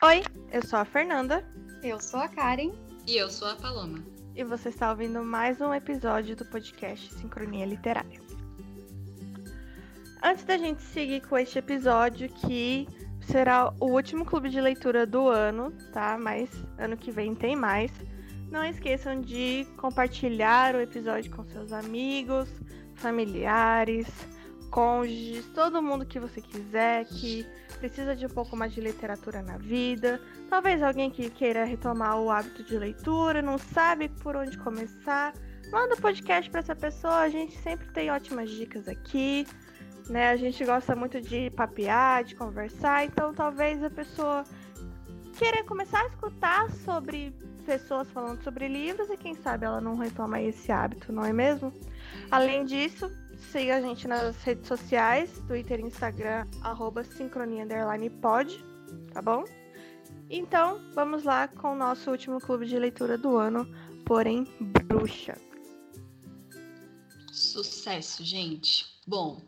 [0.00, 0.22] Oi,
[0.52, 1.44] eu sou a Fernanda.
[1.82, 2.70] Eu sou a Karen.
[3.04, 3.98] E eu sou a Paloma.
[4.32, 8.20] E você está ouvindo mais um episódio do podcast Sincronia Literária.
[10.22, 12.86] Antes da gente seguir com este episódio, que
[13.22, 16.16] será o último clube de leitura do ano, tá?
[16.16, 17.90] Mas ano que vem tem mais.
[18.52, 22.48] Não esqueçam de compartilhar o episódio com seus amigos,
[22.94, 24.06] familiares,
[24.70, 27.44] cônjuges, todo mundo que você quiser, que
[27.78, 30.20] precisa de um pouco mais de literatura na vida.
[30.50, 35.32] Talvez alguém que queira retomar o hábito de leitura, não sabe por onde começar.
[35.70, 39.46] Manda o podcast para essa pessoa, a gente sempre tem ótimas dicas aqui.
[40.08, 40.30] Né?
[40.30, 44.44] A gente gosta muito de papear, de conversar, então talvez a pessoa
[45.38, 47.32] querer começar a escutar sobre
[47.66, 51.70] pessoas falando sobre livros e quem sabe ela não retoma esse hábito, não é mesmo?
[52.30, 58.64] Além disso, siga a gente nas redes sociais, Twitter Instagram, arroba sincronia_pod,
[59.12, 59.44] tá bom?
[60.30, 63.66] Então, vamos lá com o nosso último clube de leitura do ano,
[64.04, 65.36] porém bruxa.
[67.32, 68.86] Sucesso, gente.
[69.06, 69.40] Bom,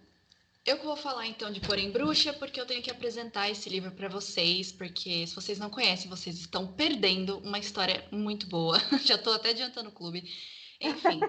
[0.64, 4.08] eu vou falar então de Porém Bruxa, porque eu tenho que apresentar esse livro para
[4.08, 8.78] vocês, porque se vocês não conhecem, vocês estão perdendo uma história muito boa.
[9.04, 10.30] Já estou até adiantando o clube.
[10.80, 11.20] Enfim,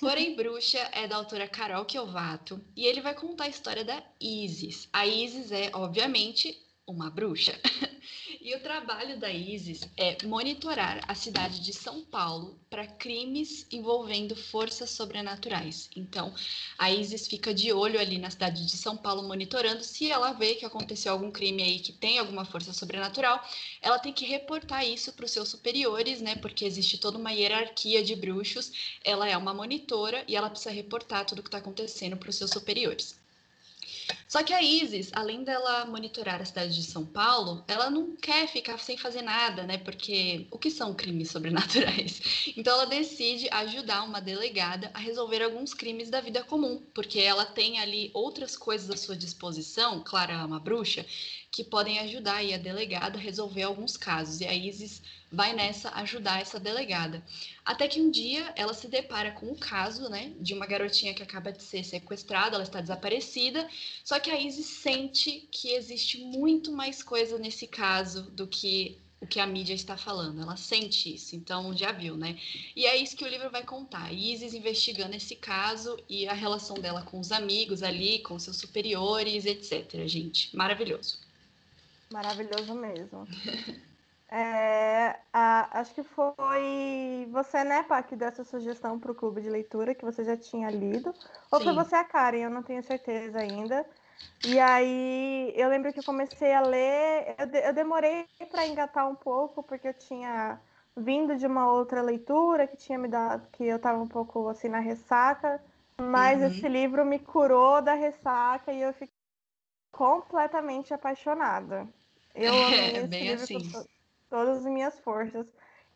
[0.00, 4.88] Porém Bruxa é da autora Carol Kiovato e ele vai contar a história da Isis.
[4.92, 7.58] A Isis é, obviamente, uma bruxa.
[8.42, 14.34] E o trabalho da Isis é monitorar a cidade de São Paulo para crimes envolvendo
[14.34, 15.90] forças sobrenaturais.
[15.94, 16.32] Então,
[16.78, 19.84] a Isis fica de olho ali na cidade de São Paulo, monitorando.
[19.84, 23.46] Se ela vê que aconteceu algum crime aí que tem alguma força sobrenatural,
[23.82, 26.34] ela tem que reportar isso para os seus superiores, né?
[26.36, 28.98] Porque existe toda uma hierarquia de bruxos.
[29.04, 32.36] Ela é uma monitora e ela precisa reportar tudo o que está acontecendo para os
[32.36, 33.20] seus superiores.
[34.28, 38.46] Só que a Isis, além dela monitorar a cidade de São Paulo, ela não quer
[38.46, 39.78] ficar sem fazer nada, né?
[39.78, 42.20] Porque o que são crimes sobrenaturais?
[42.56, 47.44] Então ela decide ajudar uma delegada a resolver alguns crimes da vida comum, porque ela
[47.44, 51.04] tem ali outras coisas à sua disposição, claro, ela é uma bruxa,
[51.50, 54.40] que podem ajudar a delegada a resolver alguns casos.
[54.40, 57.22] E a Isis vai nessa ajudar essa delegada.
[57.64, 61.22] Até que um dia ela se depara com o caso, né, de uma garotinha que
[61.22, 63.68] acaba de ser sequestrada, ela está desaparecida,
[64.04, 69.26] só que a Isis sente que existe muito mais coisa nesse caso do que o
[69.26, 70.40] que a mídia está falando.
[70.40, 72.38] Ela sente isso, então já viu, né?
[72.74, 74.10] E é isso que o livro vai contar.
[74.12, 79.44] Isis investigando esse caso e a relação dela com os amigos ali, com seus superiores,
[79.44, 80.06] etc.
[80.06, 81.20] Gente, maravilhoso.
[82.10, 83.28] Maravilhoso mesmo.
[84.32, 89.40] É, a, acho que foi você, né, Pá, que deu essa sugestão para o clube
[89.40, 91.12] de leitura que você já tinha lido.
[91.50, 91.64] Ou Sim.
[91.64, 93.84] foi você a Karen, eu não tenho certeza ainda.
[94.44, 99.08] E aí eu lembro que eu comecei a ler, eu, de, eu demorei para engatar
[99.10, 100.60] um pouco, porque eu tinha
[100.96, 104.68] vindo de uma outra leitura que tinha me dado, que eu estava um pouco assim
[104.68, 105.60] na ressaca.
[105.98, 106.46] Mas uhum.
[106.46, 109.10] esse livro me curou da ressaca e eu fiquei
[109.90, 111.86] completamente apaixonada.
[112.34, 113.99] Eu amei é, esse livro assim.
[114.30, 115.52] Todas as minhas forças.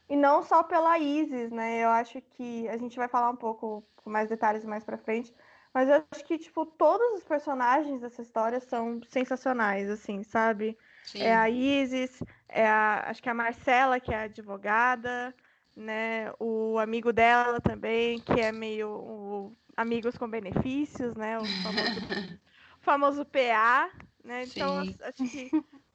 [0.08, 1.82] E não só pela Isis, né?
[1.82, 5.34] Eu acho que a gente vai falar um pouco com mais detalhes mais para frente,
[5.72, 10.76] mas eu acho que tipo todos os personagens dessa história são sensacionais, assim, sabe?
[11.04, 11.22] Sim.
[11.22, 15.34] É a Isis, é a, acho que é a Marcela, que é a advogada,
[15.74, 16.32] né?
[16.38, 21.38] O amigo dela também, que é meio o, amigos com benefícios, né?
[21.38, 22.00] O famoso,
[22.80, 23.90] famoso PA,
[24.22, 24.44] né?
[24.44, 25.50] Então, acho que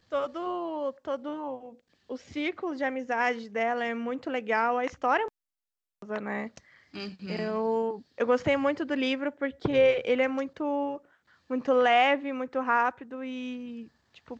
[0.09, 1.77] todo, todo
[2.09, 6.51] o ciclo de amizade dela é muito legal, a história é muito né?
[6.93, 7.29] Uhum.
[7.29, 10.99] Eu, eu gostei muito do livro porque ele é muito,
[11.47, 14.39] muito leve, muito rápido e, tipo,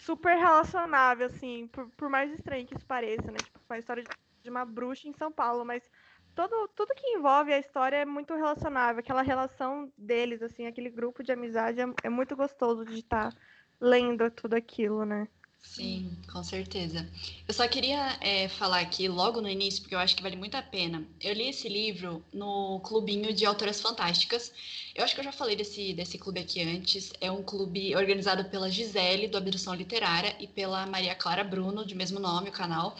[0.00, 3.38] super relacionável, assim, por, por mais estranho que isso pareça, né?
[3.38, 4.02] Tipo, a história
[4.42, 5.88] de uma bruxa em São Paulo, mas
[6.34, 8.98] todo, tudo que envolve a história é muito relacionável.
[8.98, 13.38] Aquela relação deles, assim, aquele grupo de amizade é, é muito gostoso de estar tá
[13.80, 15.28] lendo tudo aquilo, né?
[15.62, 17.08] Sim, com certeza.
[17.46, 20.54] Eu só queria é, falar aqui logo no início, porque eu acho que vale muito
[20.56, 21.06] a pena.
[21.20, 24.52] Eu li esse livro no clubinho de autoras fantásticas.
[24.94, 27.12] Eu acho que eu já falei desse, desse clube aqui antes.
[27.20, 31.94] É um clube organizado pela Gisele, do Abdução Literária, e pela Maria Clara Bruno, de
[31.94, 32.96] mesmo nome, o canal.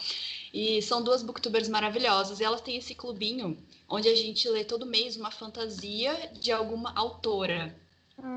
[0.53, 2.39] E são duas booktubers maravilhosas.
[2.39, 3.57] E elas têm esse clubinho
[3.89, 7.75] onde a gente lê todo mês uma fantasia de alguma autora.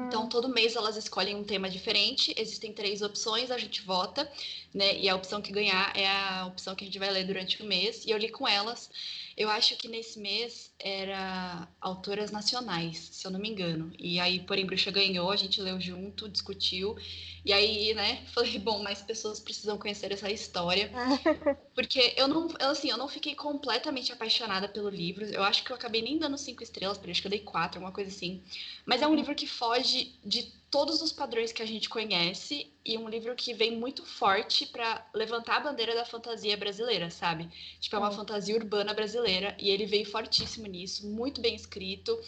[0.06, 2.34] Então, todo mês elas escolhem um tema diferente.
[2.36, 4.30] Existem três opções, a gente vota,
[4.72, 4.98] né?
[4.98, 7.66] E a opção que ganhar é a opção que a gente vai ler durante o
[7.66, 8.04] mês.
[8.04, 8.90] E eu li com elas.
[9.36, 13.92] Eu acho que nesse mês era autoras nacionais, se eu não me engano.
[13.98, 16.96] E aí, porém, Bruxa ganhou, a gente leu junto, discutiu.
[17.44, 20.90] E aí, né, falei, bom, mais pessoas precisam conhecer essa história.
[21.74, 25.24] Porque eu não, assim, eu não fiquei completamente apaixonada pelo livro.
[25.24, 27.40] Eu acho que eu acabei nem dando cinco estrelas para ele, acho que eu dei
[27.40, 28.42] quatro, alguma coisa assim.
[28.86, 32.98] Mas é um livro que foge de todos os padrões que a gente conhece e
[32.98, 37.48] um livro que vem muito forte para levantar a bandeira da fantasia brasileira, sabe?
[37.78, 42.18] Tipo, é uma fantasia urbana brasileira e ele veio fortíssimo nisso, muito bem escrito.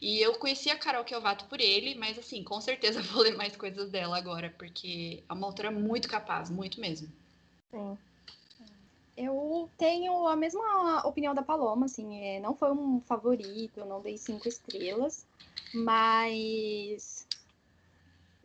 [0.00, 3.56] E eu conheci a Carol Kelvato por ele, mas assim, com certeza vou ler mais
[3.56, 4.65] coisas dela agora, porque
[5.28, 7.08] é uma autora muito capaz, muito mesmo.
[7.70, 7.98] Sim.
[9.16, 14.02] Eu tenho a mesma opinião da Paloma, assim, é, não foi um favorito, eu não
[14.02, 15.26] dei cinco estrelas,
[15.72, 17.26] mas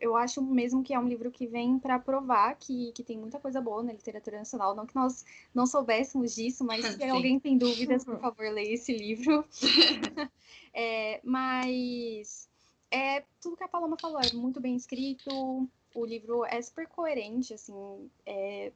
[0.02, 3.38] eu acho mesmo que é um livro que vem para provar que, que tem muita
[3.38, 4.74] coisa boa na literatura nacional.
[4.74, 8.92] Não que nós não soubéssemos disso, mas se alguém tem dúvidas, por favor, leia esse
[8.92, 9.44] livro.
[10.74, 12.48] é, mas
[12.90, 15.68] é tudo que a Paloma falou, é muito bem escrito.
[15.94, 18.10] O livro é super coerente, assim.
[18.24, 18.72] É,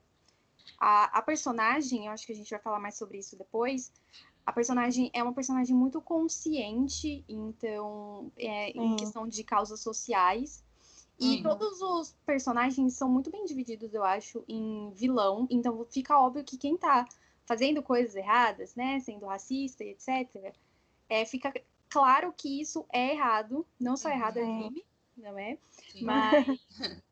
[0.79, 3.93] a, a personagem, eu acho que a gente vai falar mais sobre isso depois.
[4.45, 10.65] A personagem é uma personagem muito consciente, então, é, em questão de causas sociais.
[11.19, 11.43] E uhum.
[11.43, 15.47] todos os personagens são muito bem divididos, eu acho, em vilão.
[15.51, 17.07] Então fica óbvio que quem tá
[17.47, 20.55] fazendo coisas erradas, né, sendo racista e etc.,
[21.09, 21.53] é, fica
[21.89, 23.67] claro que isso é errado.
[23.81, 24.59] Não só errado, é uhum.
[24.59, 24.85] crime,
[25.17, 25.59] não é?
[25.71, 26.05] Sim.
[26.05, 26.47] Mas.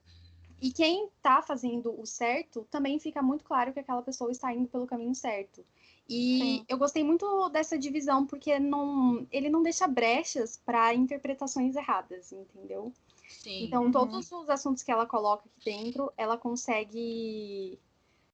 [0.64, 4.66] e quem tá fazendo o certo, também fica muito claro que aquela pessoa está indo
[4.66, 5.62] pelo caminho certo.
[6.08, 6.64] E Sim.
[6.66, 12.90] eu gostei muito dessa divisão, porque não, ele não deixa brechas para interpretações erradas, entendeu?
[13.28, 13.66] Sim.
[13.66, 13.92] Então, uhum.
[13.92, 17.78] todos os assuntos que ela coloca aqui dentro, ela consegue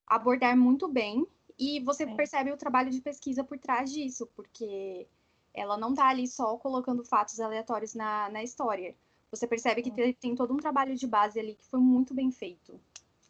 [0.07, 1.27] abordar muito bem.
[1.59, 2.15] E você Sim.
[2.15, 5.05] percebe o trabalho de pesquisa por trás disso, porque
[5.53, 8.95] ela não tá ali só colocando fatos aleatórios na, na história.
[9.31, 12.31] Você percebe que tem, tem todo um trabalho de base ali que foi muito bem
[12.31, 12.79] feito.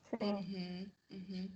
[0.10, 0.34] Sim.
[0.34, 1.50] Uhum, uhum.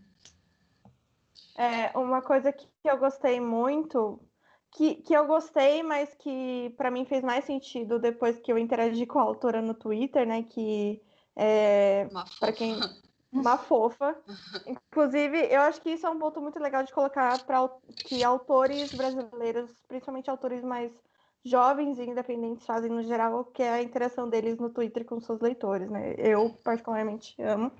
[1.58, 4.20] É, uma coisa que eu gostei muito
[4.72, 9.06] que, que eu gostei, mas que para mim fez mais sentido depois que eu interagi
[9.06, 10.44] com a autora no Twitter, né?
[10.44, 11.02] Que
[11.36, 12.08] é,
[12.40, 12.78] para quem
[13.32, 14.18] uma fofa.
[14.68, 18.94] Inclusive, eu acho que isso é um ponto muito legal de colocar para que autores
[18.94, 20.92] brasileiros, principalmente autores mais
[21.46, 25.40] jovens e independentes, fazem no geral, que é a interação deles no Twitter com seus
[25.40, 26.16] leitores, né?
[26.18, 27.72] Eu particularmente amo.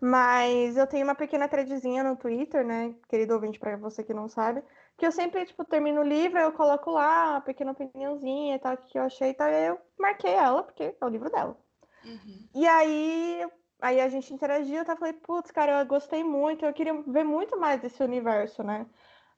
[0.00, 4.28] Mas eu tenho uma pequena threadzinha no Twitter, né, querido ouvinte, para você que não
[4.28, 4.62] sabe,
[4.98, 8.76] que eu sempre, tipo, termino o livro, eu coloco lá uma pequena opiniãozinha e tal,
[8.76, 11.56] que eu achei e tal, e eu marquei ela, porque é o livro dela.
[12.04, 12.48] Uhum.
[12.54, 13.46] E aí,
[13.80, 17.58] aí a gente interagiu, eu falei, putz, cara, eu gostei muito, eu queria ver muito
[17.58, 18.86] mais desse universo, né?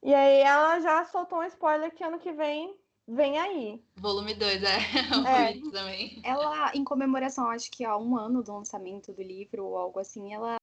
[0.03, 3.83] E aí ela já soltou um spoiler que ano que vem vem aí.
[3.97, 4.77] Volume 2, é.
[5.51, 5.71] é.
[5.71, 6.21] também.
[6.25, 10.35] Ela, em comemoração, acho que há um ano do lançamento do livro ou algo assim,
[10.35, 10.57] ela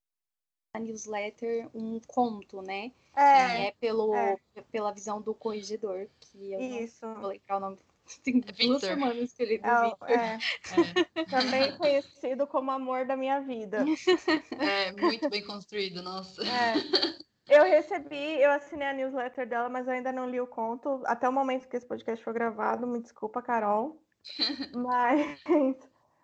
[0.75, 2.91] a newsletter um conto, né?
[3.15, 4.37] É, é pelo, é.
[4.71, 7.05] pela visão do corregedor, que eu Isso.
[7.05, 7.77] não vou lembrar o nome.
[8.23, 10.39] Tem é duas semanas que ele é, é,
[11.19, 11.25] é.
[11.25, 13.85] Também conhecido como amor da minha vida.
[14.59, 16.41] É, muito bem construído, nossa.
[16.43, 16.73] É.
[17.47, 21.01] Eu recebi, eu assinei a newsletter dela, mas eu ainda não li o conto.
[21.05, 22.87] Até o momento que esse podcast foi gravado.
[22.87, 23.97] Me desculpa, Carol.
[24.73, 25.43] mas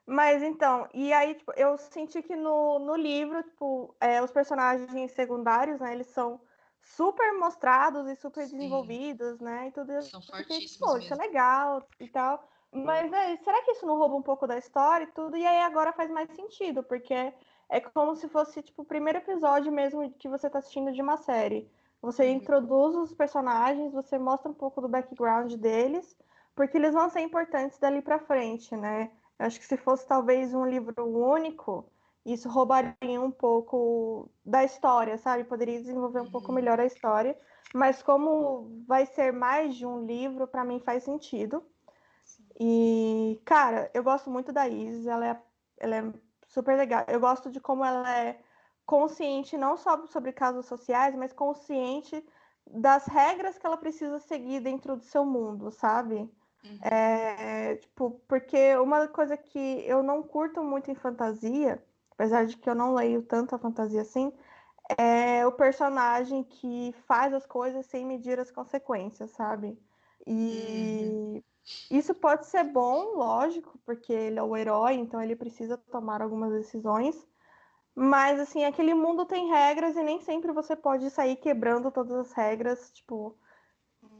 [0.10, 5.12] mas então, e aí, tipo, eu senti que no, no livro, tipo, é, os personagens
[5.12, 6.42] secundários, né, eles são
[6.81, 8.57] super mostrados e super Sim.
[8.57, 9.68] desenvolvidos, né?
[9.68, 10.80] E tudo São fortíssimos.
[10.80, 12.44] Pô, isso é legal e tal.
[12.71, 15.38] Mas né, será que isso não rouba um pouco da história e tudo?
[15.38, 17.33] E aí agora faz mais sentido, porque
[17.69, 21.18] é como se fosse, tipo, o primeiro episódio mesmo que você tá assistindo de uma
[21.18, 21.69] série.
[22.02, 22.31] Você uhum.
[22.31, 26.18] introduz os personagens, você mostra um pouco do background deles,
[26.56, 29.11] porque eles vão ser importantes dali para frente, né?
[29.38, 31.85] Eu acho que se fosse talvez um livro único,
[32.26, 35.44] isso roubaria um pouco da história, sabe?
[35.44, 36.56] Poderia desenvolver um pouco uhum.
[36.56, 37.38] melhor a história.
[37.73, 41.64] Mas como vai ser mais de um livro, para mim faz sentido.
[42.59, 45.42] E, cara, eu gosto muito da Isis, ela é,
[45.78, 46.14] ela é
[46.50, 47.06] super legal.
[47.08, 48.42] Eu gosto de como ela é
[48.86, 52.24] consciente não só sobre casos sociais, mas consciente
[52.68, 56.30] das regras que ela precisa seguir dentro do seu mundo, sabe?
[56.64, 56.80] Uhum.
[56.82, 62.70] É, tipo, porque uma coisa que eu não curto muito em fantasia, apesar de que
[62.70, 64.34] eu não leio tanto a fantasia assim,
[64.98, 69.80] é o personagem que faz as coisas sem medir as consequências, sabe?
[70.26, 71.44] E uhum.
[71.90, 76.52] Isso pode ser bom, lógico, porque ele é o herói, então ele precisa tomar algumas
[76.52, 77.28] decisões.
[77.95, 82.31] Mas assim, aquele mundo tem regras e nem sempre você pode sair quebrando todas as
[82.33, 83.38] regras, tipo,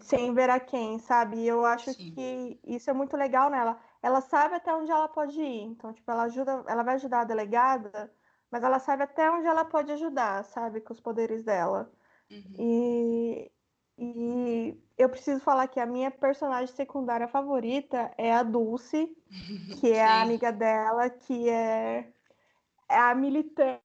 [0.01, 1.38] sem ver a quem, sabe?
[1.38, 2.12] E eu acho Sim.
[2.13, 3.79] que isso é muito legal nela.
[4.01, 5.62] Ela sabe até onde ela pode ir.
[5.63, 8.13] Então, tipo, ela ajuda, ela vai ajudar a delegada,
[8.51, 10.82] mas ela sabe até onde ela pode ajudar, sabe?
[10.82, 11.91] Com os poderes dela.
[12.29, 12.53] Uhum.
[12.58, 13.51] E,
[14.01, 19.13] e eu preciso falar que a minha personagem secundária favorita é a Dulce,
[19.82, 22.08] que é a amiga dela, que é,
[22.89, 23.84] é a militante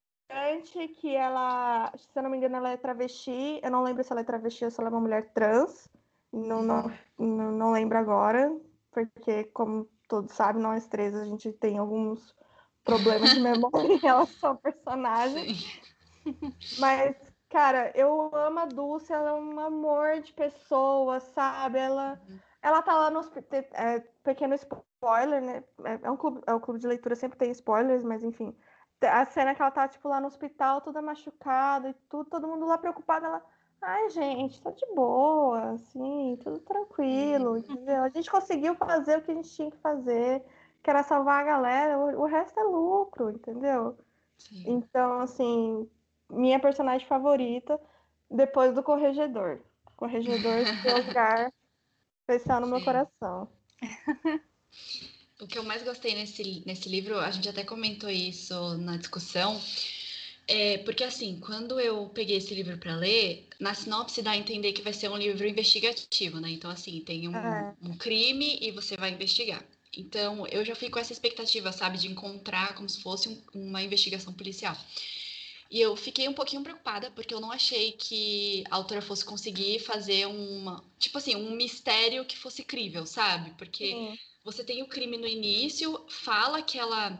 [1.01, 3.61] que ela, se eu não me engano, ela é travesti.
[3.61, 5.89] Eu não lembro se ela é travesti ou se ela é uma mulher trans.
[6.33, 8.57] Não, não, não, não lembro agora,
[8.93, 12.35] porque, como todos sabem, nós três a gente tem alguns
[12.85, 15.57] problemas de memória em relação ao personagem.
[16.79, 17.17] Mas,
[17.55, 21.79] cara, eu amo a Dulce, ela é um amor de pessoa, sabe?
[21.79, 22.39] Ela, uhum.
[22.61, 23.21] ela tá lá no
[23.75, 25.63] é, pequeno spoiler, né?
[25.85, 28.53] É, é, um clube, é um clube de leitura, sempre tem spoilers, mas enfim.
[29.01, 32.67] A cena que ela tá, tipo, lá no hospital, toda machucada e tudo, todo mundo
[32.67, 33.41] lá preocupado, ela
[33.81, 37.57] Ai, gente, tá de boa, assim, tudo tranquilo, uhum.
[37.59, 38.03] entendeu?
[38.03, 40.43] A gente conseguiu fazer o que a gente tinha que fazer,
[40.83, 43.97] que era salvar a galera, o, o resto é lucro, entendeu?
[44.39, 44.65] Sim.
[44.73, 45.89] Então, assim,
[46.31, 47.81] minha personagem favorita,
[48.31, 49.61] depois do Corregedor.
[49.97, 51.53] Corregedor tem lugar
[52.21, 52.73] especial no Sim.
[52.73, 53.49] meu coração.
[55.41, 59.61] O que eu mais gostei nesse, nesse livro, a gente até comentou isso na discussão,
[60.47, 64.73] é, porque assim, quando eu peguei esse livro para ler, na sinopse dá a entender
[64.73, 66.51] que vai ser um livro investigativo, né?
[66.51, 67.75] Então, assim, tem um, é.
[67.83, 69.65] um crime e você vai investigar.
[69.97, 73.83] Então, eu já fui com essa expectativa, sabe, de encontrar como se fosse um, uma
[73.83, 74.77] investigação policial.
[75.75, 79.81] E eu fiquei um pouquinho preocupada, porque eu não achei que a autora fosse conseguir
[79.81, 80.85] fazer uma.
[81.01, 83.51] Tipo assim, um mistério que fosse crível, sabe?
[83.59, 84.19] Porque Sim.
[84.45, 87.19] você tem o crime no início, fala que ela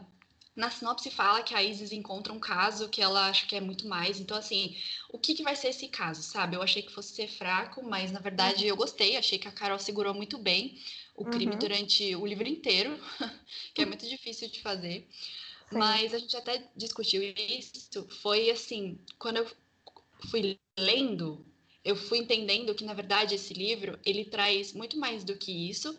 [0.55, 3.89] na sinopse fala que a Isis encontra um caso que ela acha que é muito
[3.89, 4.21] mais.
[4.21, 4.73] Então, assim,
[5.09, 6.55] o que, que vai ser esse caso, sabe?
[6.55, 8.69] Eu achei que fosse ser fraco, mas na verdade uhum.
[8.69, 9.17] eu gostei.
[9.17, 10.79] Achei que a Carol segurou muito bem
[11.13, 11.59] o crime uhum.
[11.59, 12.97] durante o livro inteiro,
[13.75, 15.05] que é muito difícil de fazer.
[15.71, 15.77] Sim.
[15.77, 18.07] Mas a gente até discutiu isso.
[18.21, 19.51] Foi assim, quando eu
[20.29, 21.45] fui lendo,
[21.83, 25.97] eu fui entendendo que, na verdade, esse livro ele traz muito mais do que isso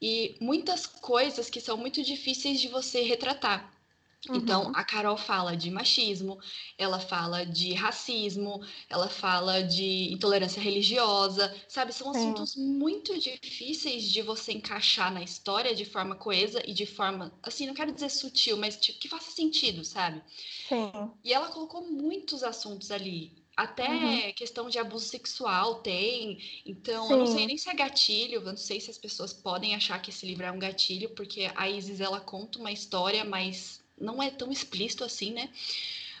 [0.00, 3.81] e muitas coisas que são muito difíceis de você retratar.
[4.30, 4.72] Então, uhum.
[4.74, 6.38] a Carol fala de machismo,
[6.78, 11.92] ela fala de racismo, ela fala de intolerância religiosa, sabe?
[11.92, 12.20] São Sim.
[12.20, 17.66] assuntos muito difíceis de você encaixar na história de forma coesa e de forma, assim,
[17.66, 20.22] não quero dizer sutil, mas tipo, que faça sentido, sabe?
[20.68, 20.92] Sim.
[21.24, 23.32] E ela colocou muitos assuntos ali.
[23.56, 24.32] Até uhum.
[24.34, 26.38] questão de abuso sexual tem.
[26.64, 27.12] Então, Sim.
[27.12, 30.00] eu não sei nem se é gatilho, eu não sei se as pessoas podem achar
[30.00, 34.22] que esse livro é um gatilho, porque a Isis ela conta uma história, mas não
[34.22, 35.48] é tão explícito assim, né?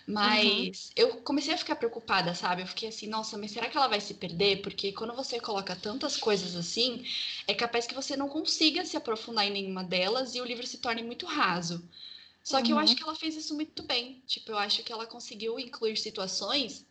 [0.06, 0.92] Mas uhum.
[0.96, 2.62] eu comecei a ficar preocupada, sabe?
[2.62, 4.60] Eu fiquei assim, nossa, mas será que ela vai se perder?
[4.60, 7.04] Porque quando você coloca tantas coisas assim,
[7.46, 10.78] é capaz que você não consiga se aprofundar em nenhuma delas e o livro se
[10.78, 11.88] torne muito raso.
[12.42, 12.62] Só uhum.
[12.64, 14.20] que eu acho que ela fez isso muito bem.
[14.26, 16.84] Tipo, eu acho que ela conseguiu incluir situações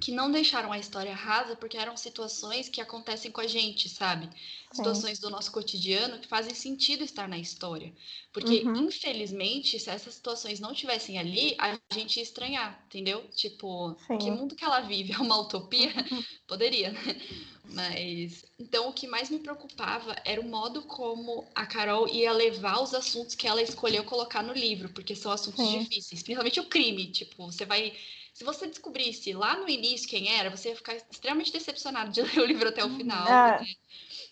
[0.00, 4.28] que não deixaram a história rasa, porque eram situações que acontecem com a gente, sabe?
[4.70, 7.94] Situações do nosso cotidiano que fazem sentido estar na história.
[8.30, 8.88] Porque, uhum.
[8.88, 13.26] infelizmente, se essas situações não tivessem ali, a gente ia estranhar, entendeu?
[13.34, 14.18] Tipo, Sim.
[14.18, 15.14] que mundo que ela vive?
[15.14, 15.90] É uma utopia?
[16.46, 17.20] Poderia, né?
[17.64, 18.44] Mas.
[18.58, 22.92] Então, o que mais me preocupava era o modo como a Carol ia levar os
[22.92, 25.78] assuntos que ela escolheu colocar no livro, porque são assuntos Sim.
[25.78, 26.22] difíceis.
[26.22, 27.06] Principalmente o crime.
[27.06, 27.94] Tipo, você vai
[28.36, 32.38] se você descobrisse lá no início quem era, você ia ficar extremamente decepcionado de ler
[32.38, 33.26] o livro até o final.
[33.26, 33.60] É.
[33.62, 33.74] Né?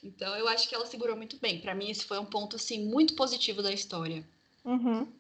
[0.02, 1.58] Então, eu acho que ela segurou muito bem.
[1.58, 4.22] Para mim, esse foi um ponto assim muito positivo da história.
[4.62, 5.10] Uhum.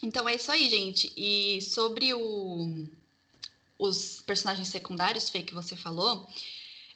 [0.00, 1.12] Então é isso aí, gente.
[1.16, 2.86] E sobre o,
[3.76, 6.24] os personagens secundários, Fê, que você falou,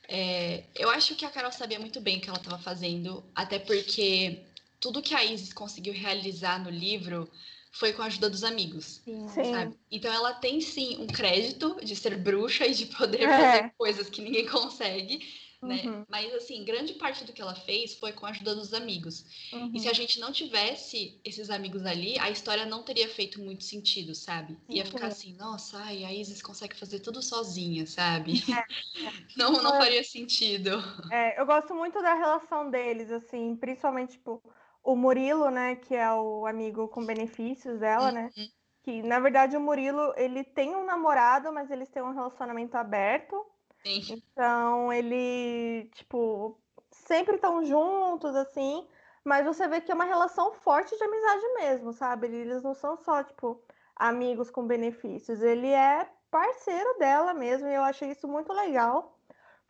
[0.06, 3.58] é, eu acho que a Carol sabia muito bem o que ela estava fazendo, até
[3.58, 4.38] porque
[4.78, 7.28] tudo que a Isis conseguiu realizar no livro
[7.72, 9.00] foi com a ajuda dos amigos.
[9.04, 9.28] Sim.
[9.28, 9.76] Sabe?
[9.90, 13.28] Então ela tem sim um crédito de ser bruxa e de poder é.
[13.28, 15.20] fazer coisas que ninguém consegue.
[15.62, 15.80] Né?
[15.84, 16.04] Uhum.
[16.08, 19.24] Mas assim, grande parte do que ela fez foi com a ajuda dos amigos.
[19.52, 19.70] Uhum.
[19.72, 19.94] E se a uhum.
[19.94, 24.58] gente não tivesse esses amigos ali, a história não teria feito muito sentido, sabe?
[24.68, 28.42] Ia ficar assim, nossa, ai, a Isis consegue fazer tudo sozinha, sabe?
[28.52, 28.64] É.
[29.38, 30.82] não, não faria sentido.
[31.12, 34.42] É, eu gosto muito da relação deles, assim, principalmente, tipo,
[34.82, 38.30] o Murilo, né, que é o amigo com benefícios dela, né?
[38.36, 38.48] Uhum.
[38.82, 43.46] Que na verdade o Murilo, ele tem um namorado, mas eles têm um relacionamento aberto.
[43.84, 44.00] Sim.
[44.10, 46.58] Então, ele, tipo,
[46.90, 48.86] sempre estão juntos assim,
[49.24, 52.26] mas você vê que é uma relação forte de amizade mesmo, sabe?
[52.26, 53.62] Eles não são só, tipo,
[53.96, 59.16] amigos com benefícios, ele é parceiro dela mesmo, e eu achei isso muito legal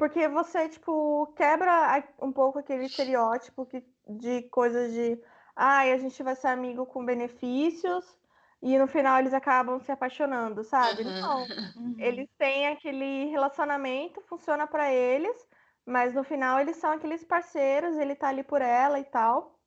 [0.02, 5.21] porque você, tipo, quebra um pouco aquele estereótipo que, de coisas de
[5.56, 8.18] ai, ah, a gente vai ser amigo com benefícios
[8.62, 11.04] e no final eles acabam se apaixonando, sabe?
[11.04, 11.11] Uhum.
[11.21, 11.47] Não.
[11.75, 11.94] Uhum.
[11.99, 15.49] Eles têm aquele relacionamento, funciona para eles,
[15.87, 19.61] mas no final eles são aqueles parceiros, ele tá ali por ela e tal.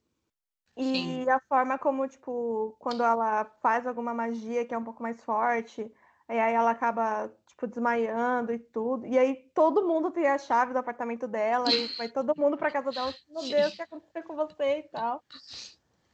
[0.77, 1.29] E Sim.
[1.29, 5.93] a forma como, tipo, quando ela faz alguma magia que é um pouco mais forte,
[6.29, 9.05] e aí ela acaba, tipo, desmaiando e tudo.
[9.05, 12.71] E aí todo mundo tem a chave do apartamento dela, e vai todo mundo pra
[12.71, 15.23] casa dela, meu Deus, o que aconteceu com você e tal.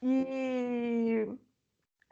[0.02, 1.28] E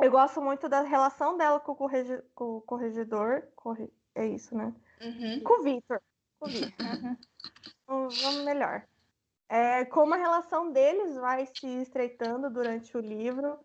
[0.02, 3.44] eu gosto muito da relação dela com o, corregi com o corregedor.
[3.56, 3.92] Corre...
[4.16, 4.74] É isso, né?
[5.02, 5.42] Uhum.
[5.44, 6.02] Com o Victor.
[6.40, 6.86] Com o Victor.
[6.86, 8.10] Uhum.
[8.10, 8.86] Vamos melhor
[9.50, 13.60] é, como a relação deles vai se estreitando durante o livro.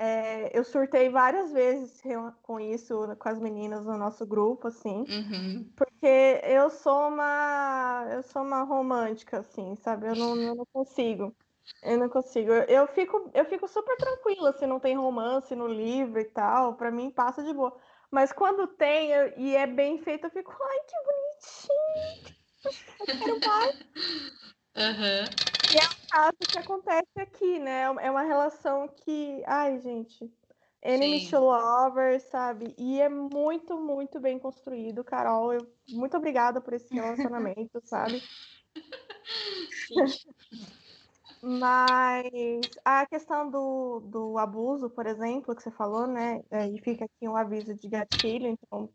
[0.00, 2.00] É, eu surtei várias vezes
[2.42, 5.68] com isso com as meninas no nosso grupo, assim, uhum.
[5.74, 10.06] porque eu sou uma eu sou uma romântica, assim, sabe?
[10.06, 11.34] Eu não, eu não consigo.
[11.82, 12.52] Eu não consigo.
[12.52, 16.74] Eu fico, eu fico super tranquila se não tem romance no livro e tal.
[16.74, 17.76] Para mim passa de boa.
[18.10, 22.36] Mas quando tem eu, e é bem feito, eu fico, ai, que bonitinho.
[23.00, 23.76] Eu quero mais.
[24.78, 25.74] Uhum.
[25.74, 27.82] E é um caso que acontece aqui, né?
[27.82, 30.30] É uma relação que, ai, gente,
[30.82, 31.30] enemy Sim.
[31.30, 32.74] to lover, sabe?
[32.78, 35.52] E é muito, muito bem construído, Carol.
[35.52, 38.22] Eu, muito obrigada por esse relacionamento, sabe?
[41.42, 46.42] Mas a questão do, do abuso, por exemplo, que você falou, né?
[46.50, 48.88] É, e fica aqui um aviso de gatilho, então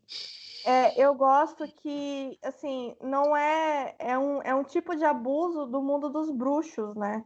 [0.65, 5.81] é, eu gosto que, assim, não é, é um, é um tipo de abuso do
[5.81, 7.25] mundo dos bruxos, né?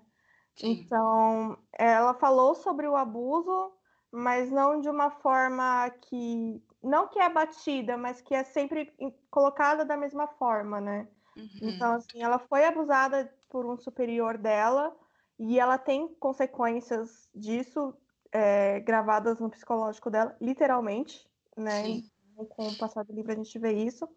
[0.56, 0.72] Sim.
[0.72, 3.74] Então, ela falou sobre o abuso,
[4.12, 8.92] mas não de uma forma que, não que é batida, mas que é sempre
[9.30, 11.08] colocada da mesma forma, né?
[11.38, 11.70] Uhum.
[11.70, 14.96] Então, assim, ela foi abusada por um superior dela
[15.38, 17.94] e ela tem consequências disso
[18.32, 21.84] é, gravadas no psicológico dela, literalmente, né?
[21.84, 24.08] Sim com o passar do livro a gente vê isso.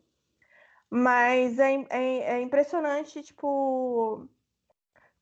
[0.91, 4.29] Mas é, é, é, impressionante, tipo,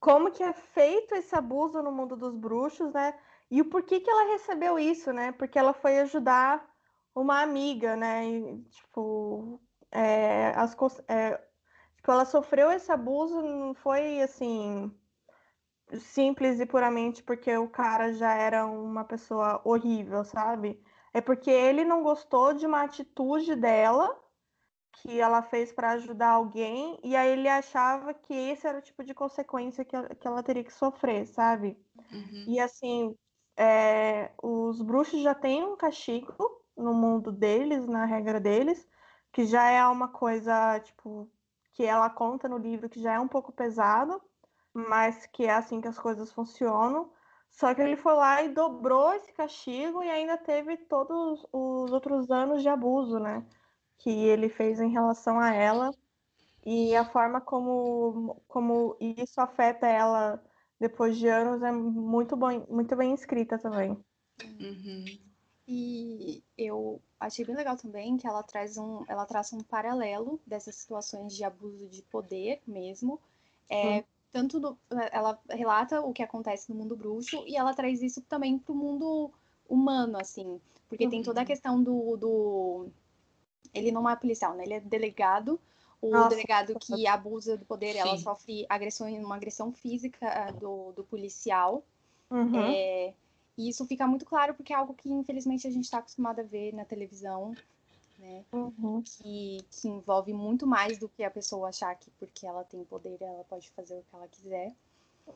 [0.01, 3.19] como que é feito esse abuso no mundo dos bruxos, né?
[3.51, 5.33] E o porquê que ela recebeu isso, né?
[5.33, 6.67] Porque ela foi ajudar
[7.15, 8.27] uma amiga, né?
[8.27, 10.75] E, tipo, é, as,
[11.09, 11.37] é,
[11.97, 14.93] tipo, ela sofreu esse abuso, não foi assim
[16.01, 20.83] simples e puramente porque o cara já era uma pessoa horrível, sabe?
[21.19, 24.17] É porque ele não gostou de uma atitude dela
[24.93, 29.03] que ela fez para ajudar alguém, e aí ele achava que esse era o tipo
[29.03, 31.77] de consequência que ela, que ela teria que sofrer, sabe?
[32.13, 32.45] Uhum.
[32.47, 33.17] E assim,
[33.57, 36.35] é, os bruxos já têm um castigo
[36.77, 38.89] no mundo deles, na regra deles,
[39.33, 41.29] que já é uma coisa, tipo,
[41.73, 44.23] que ela conta no livro que já é um pouco pesado,
[44.73, 47.11] mas que é assim que as coisas funcionam.
[47.51, 52.31] Só que ele foi lá e dobrou esse castigo e ainda teve todos os outros
[52.31, 53.45] anos de abuso, né?
[53.99, 55.91] Que ele fez em relação a ela
[56.65, 60.43] e a forma como, como isso afeta ela
[60.79, 63.91] depois de anos é muito, bom, muito bem escrita também.
[64.61, 65.05] Uhum.
[65.67, 70.77] E eu achei bem legal também que ela traz um, ela traz um paralelo dessas
[70.77, 73.21] situações de abuso de poder mesmo,
[73.69, 74.79] é, tanto do,
[75.11, 78.77] ela relata o que acontece no mundo bruxo e ela traz isso também para o
[78.77, 79.31] mundo
[79.69, 81.11] humano, assim, porque uhum.
[81.11, 81.47] tem toda a uhum.
[81.47, 82.89] questão do, do,
[83.75, 84.65] ele não é policial, né?
[84.65, 85.61] Ele é delegado.
[86.01, 87.99] O Nossa, delegado que abusa do poder, Sim.
[87.99, 91.85] ela sofre agressão, uma agressão física ah, do, do policial.
[92.31, 92.61] Uhum.
[92.61, 93.15] É,
[93.57, 96.45] e isso fica muito claro porque é algo que, infelizmente, a gente está acostumado a
[96.45, 97.53] ver na televisão
[98.19, 98.45] né?
[98.53, 99.03] Uhum.
[99.03, 103.17] Que, que envolve muito mais do que a pessoa achar que porque ela tem poder
[103.21, 104.75] ela pode fazer o que ela quiser.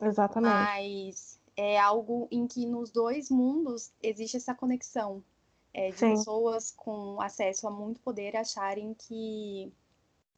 [0.01, 0.53] Exatamente.
[0.53, 5.23] Mas é algo em que nos dois mundos existe essa conexão
[5.73, 6.11] é, de Sim.
[6.11, 9.71] pessoas com acesso a muito poder acharem que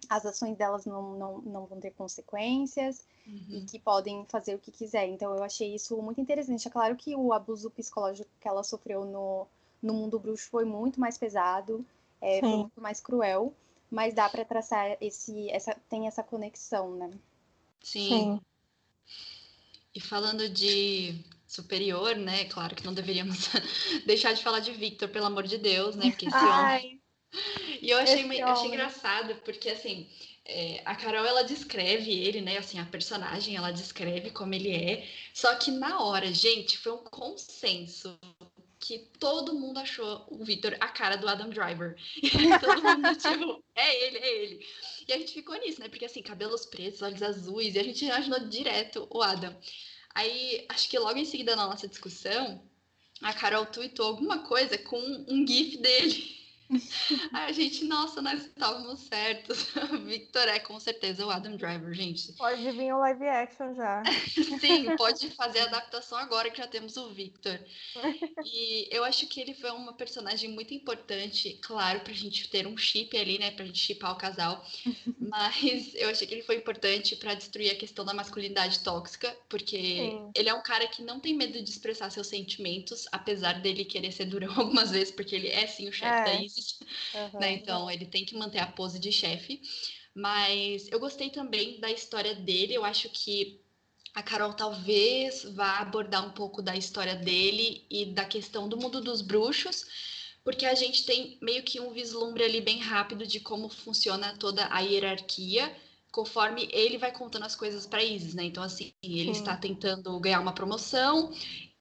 [0.09, 3.45] as ações delas não, não, não vão ter consequências uhum.
[3.49, 5.07] e que podem fazer o que quiser.
[5.07, 6.67] Então eu achei isso muito interessante.
[6.67, 9.47] É claro que o abuso psicológico que ela sofreu no,
[9.81, 11.83] no mundo bruxo foi muito mais pesado
[12.21, 13.53] é muito mais cruel,
[13.89, 17.11] mas dá para traçar esse, essa, tem essa conexão, né?
[17.81, 18.09] Sim.
[18.09, 18.41] Sim.
[19.93, 22.45] E falando de superior, né?
[22.45, 23.47] Claro que não deveríamos
[24.05, 26.09] deixar de falar de Victor, pelo amor de Deus, né?
[26.09, 27.01] Porque esse Ai, homem...
[27.81, 30.09] E eu achei, achei engraçado, porque assim,
[30.45, 32.57] é, a Carol ela descreve ele, né?
[32.57, 35.07] Assim, a personagem ela descreve como ele é.
[35.33, 38.17] Só que na hora, gente, foi um consenso
[38.85, 41.95] que todo mundo achou o Victor a cara do Adam Driver.
[42.61, 44.67] todo mundo, tipo, é ele, é ele.
[45.07, 45.89] E a gente ficou nisso, né?
[45.89, 49.57] Porque assim, cabelos pretos, olhos azuis, e a gente imaginou direto o Adam.
[50.13, 52.63] Aí, acho que logo em seguida na nossa discussão,
[53.21, 56.44] a Carol tweetou alguma coisa com um gif dele.
[57.33, 59.67] Aí a gente, nossa, nós estávamos certos.
[60.05, 62.33] Victor é com certeza o Adam Driver, gente.
[62.33, 64.03] Pode vir o live action já.
[64.59, 67.59] Sim, pode fazer a adaptação agora que já temos o Victor.
[68.43, 72.77] E eu acho que ele foi uma personagem muito importante, claro, pra gente ter um
[72.77, 73.51] chip ali, né?
[73.51, 74.65] Pra gente chipar o casal.
[75.19, 79.77] Mas eu achei que ele foi importante para destruir a questão da masculinidade tóxica, porque
[79.77, 80.31] Sim.
[80.35, 84.11] ele é um cara que não tem medo de expressar seus sentimentos, apesar dele querer
[84.11, 86.23] ser durão algumas vezes, porque ele é sim o chefe é.
[86.23, 86.33] da
[87.13, 87.39] Uhum.
[87.39, 87.53] Né?
[87.53, 89.61] Então ele tem que manter a pose de chefe.
[90.13, 92.73] Mas eu gostei também da história dele.
[92.73, 93.59] Eu acho que
[94.13, 99.01] a Carol talvez vá abordar um pouco da história dele e da questão do mundo
[99.01, 99.85] dos bruxos,
[100.41, 104.67] porque a gente tem meio que um vislumbre ali bem rápido de como funciona toda
[104.71, 105.75] a hierarquia,
[106.13, 108.45] conforme ele vai contando as coisas para Isis, né?
[108.45, 109.41] Então, assim, ele Sim.
[109.41, 111.33] está tentando ganhar uma promoção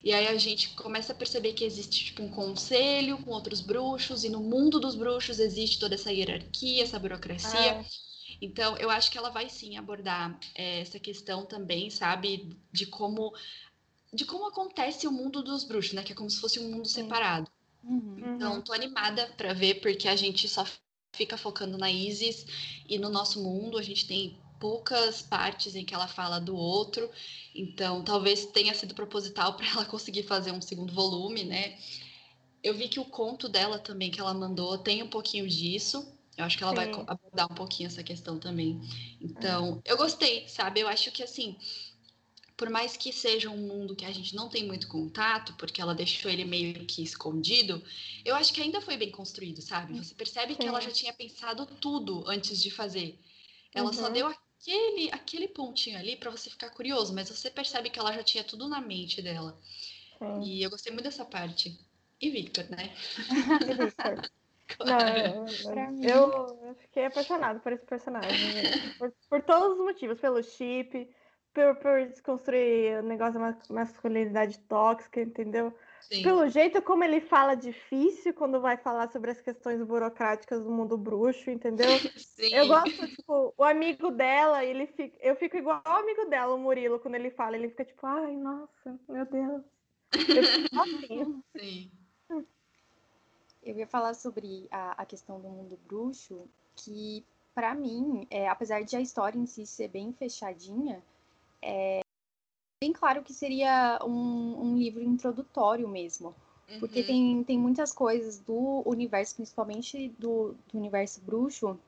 [0.05, 4.23] e aí a gente começa a perceber que existe tipo um conselho com outros bruxos
[4.23, 7.59] e no mundo dos bruxos existe toda essa hierarquia, essa burocracia.
[7.59, 7.85] É.
[8.39, 13.33] Então eu acho que ela vai sim abordar é, essa questão também, sabe, de como
[14.13, 16.03] de como acontece o mundo dos bruxos, né?
[16.03, 17.51] Que é como se fosse um mundo separado.
[17.83, 18.37] Uhum.
[18.37, 20.67] Então tô animada para ver porque a gente só
[21.15, 22.45] fica focando na Isis
[22.87, 27.11] e no nosso mundo a gente tem poucas partes em que ela fala do outro,
[27.55, 31.79] então talvez tenha sido proposital para ela conseguir fazer um segundo volume, né?
[32.63, 36.11] Eu vi que o conto dela também que ela mandou tem um pouquinho disso.
[36.35, 36.77] Eu acho que ela Sim.
[36.77, 38.81] vai abordar um pouquinho essa questão também.
[39.21, 39.93] Então, é.
[39.93, 40.81] eu gostei, sabe?
[40.81, 41.59] Eu acho que assim,
[42.57, 45.95] por mais que seja um mundo que a gente não tem muito contato, porque ela
[45.95, 47.85] deixou ele meio que escondido,
[48.25, 49.99] eu acho que ainda foi bem construído, sabe?
[49.99, 50.61] Você percebe Sim.
[50.61, 53.21] que ela já tinha pensado tudo antes de fazer.
[53.75, 53.93] Ela uhum.
[53.93, 54.33] só deu
[54.65, 58.43] aquele, aquele pontinho ali para você ficar curioso, mas você percebe que ela já tinha
[58.43, 59.57] tudo na mente dela.
[60.19, 60.41] Sim.
[60.43, 61.79] E eu gostei muito dessa parte.
[62.21, 62.95] E Victor, né?
[63.79, 64.31] Victor.
[64.81, 65.45] Não,
[66.03, 68.55] eu, eu, fiquei apaixonado por esse personagem.
[68.55, 68.63] Né?
[68.99, 71.09] Por, por todos os motivos, pelo chip,
[71.53, 75.77] por, por desconstruir o negócio da masculinidade tóxica, entendeu?
[76.09, 76.23] Sim.
[76.23, 80.99] Pelo jeito como ele fala difícil quando vai falar sobre as questões burocráticas do mundo
[80.99, 81.87] bruxo, entendeu?
[82.17, 82.55] Sim.
[82.55, 86.59] Eu gosto, tipo, o amigo dela, ele fica, eu fico igual ao amigo dela, o
[86.59, 89.63] Murilo, quando ele fala, ele fica tipo, ai, nossa, meu Deus.
[90.13, 91.43] Eu fico assim.
[91.57, 91.91] Sim.
[93.63, 98.85] Eu ia falar sobre a, a questão do mundo bruxo, que para mim, é, apesar
[98.85, 101.03] de a história em si ser bem fechadinha,
[101.63, 102.04] é,
[102.85, 106.35] bem claro que seria um, um livro introdutório mesmo.
[106.69, 106.81] Uhum.
[106.81, 111.79] Porque tem, tem muitas coisas do universo, principalmente do, do universo bruxo,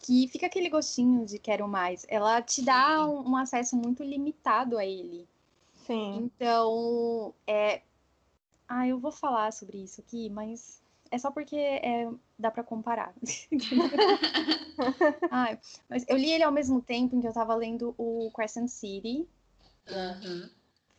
[0.00, 2.04] que fica aquele gostinho de quero mais.
[2.08, 5.28] Ela te dá um, um, acesso muito limitado a ele.
[5.86, 6.24] Sim.
[6.24, 7.82] Então, é.
[8.68, 10.80] Ah, eu vou falar sobre isso aqui, mas
[11.12, 13.14] é só porque é, dá para comparar.
[15.30, 15.56] ah,
[15.88, 19.28] mas eu li ele ao mesmo tempo em que eu tava lendo o Crescent City,
[19.88, 20.48] uhum.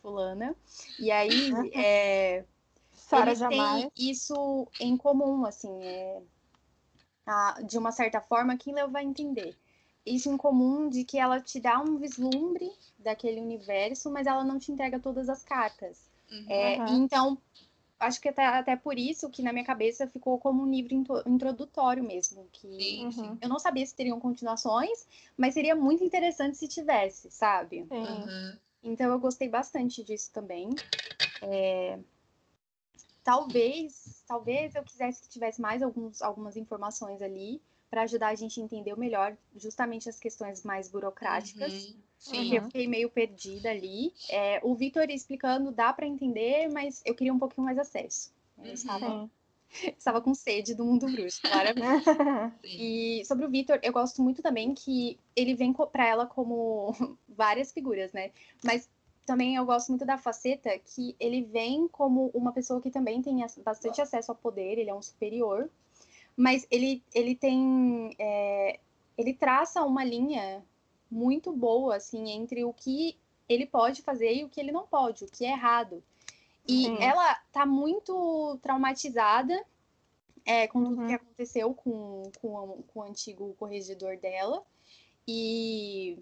[0.00, 0.56] fulana.
[0.98, 2.44] E aí, é,
[2.92, 3.88] Sarah jamais.
[3.96, 6.22] isso em comum, assim, é,
[7.26, 9.56] a, de uma certa forma, quem leu vai entender.
[10.04, 14.58] Isso em comum de que ela te dá um vislumbre daquele universo, mas ela não
[14.58, 16.10] te entrega todas as cartas.
[16.30, 16.46] Uhum.
[16.48, 17.38] É, então,
[18.00, 20.94] acho que até, até por isso que na minha cabeça ficou como um livro
[21.26, 22.48] introdutório mesmo.
[22.52, 23.38] Que sim, sim.
[23.40, 27.86] eu não sabia se teriam continuações, mas seria muito interessante se tivesse, sabe?
[27.90, 28.56] Uhum.
[28.82, 30.70] Então eu gostei bastante disso também.
[31.42, 31.98] É...
[33.22, 38.58] Talvez, talvez eu quisesse que tivesse mais alguns, algumas informações ali para ajudar a gente
[38.58, 41.72] a entender melhor justamente as questões mais burocráticas.
[41.72, 41.96] Uhum.
[42.18, 42.54] Sim.
[42.54, 44.14] Eu fiquei meio perdida ali.
[44.30, 48.32] É, o Vitor explicando dá para entender, mas eu queria um pouquinho mais acesso.
[48.58, 48.72] Eu uhum.
[48.72, 49.30] estava,
[49.98, 52.04] estava com sede do mundo bruxo, claramente.
[52.64, 56.94] e sobre o Vitor, eu gosto muito também que ele vem para ela como
[57.28, 58.30] várias figuras, né?
[58.64, 58.88] Mas
[59.26, 63.44] também eu gosto muito da faceta que ele vem como uma pessoa que também tem
[63.64, 65.70] bastante acesso ao poder, ele é um superior,
[66.36, 68.14] mas ele, ele tem.
[68.18, 68.78] É,
[69.16, 70.64] ele traça uma linha
[71.10, 73.16] muito boa, assim, entre o que
[73.48, 76.02] ele pode fazer e o que ele não pode, o que é errado.
[76.66, 77.02] E Sim.
[77.02, 79.64] ela tá muito traumatizada
[80.44, 81.06] é, com tudo uhum.
[81.08, 84.62] que aconteceu com, com, com o antigo corregedor dela.
[85.26, 86.18] E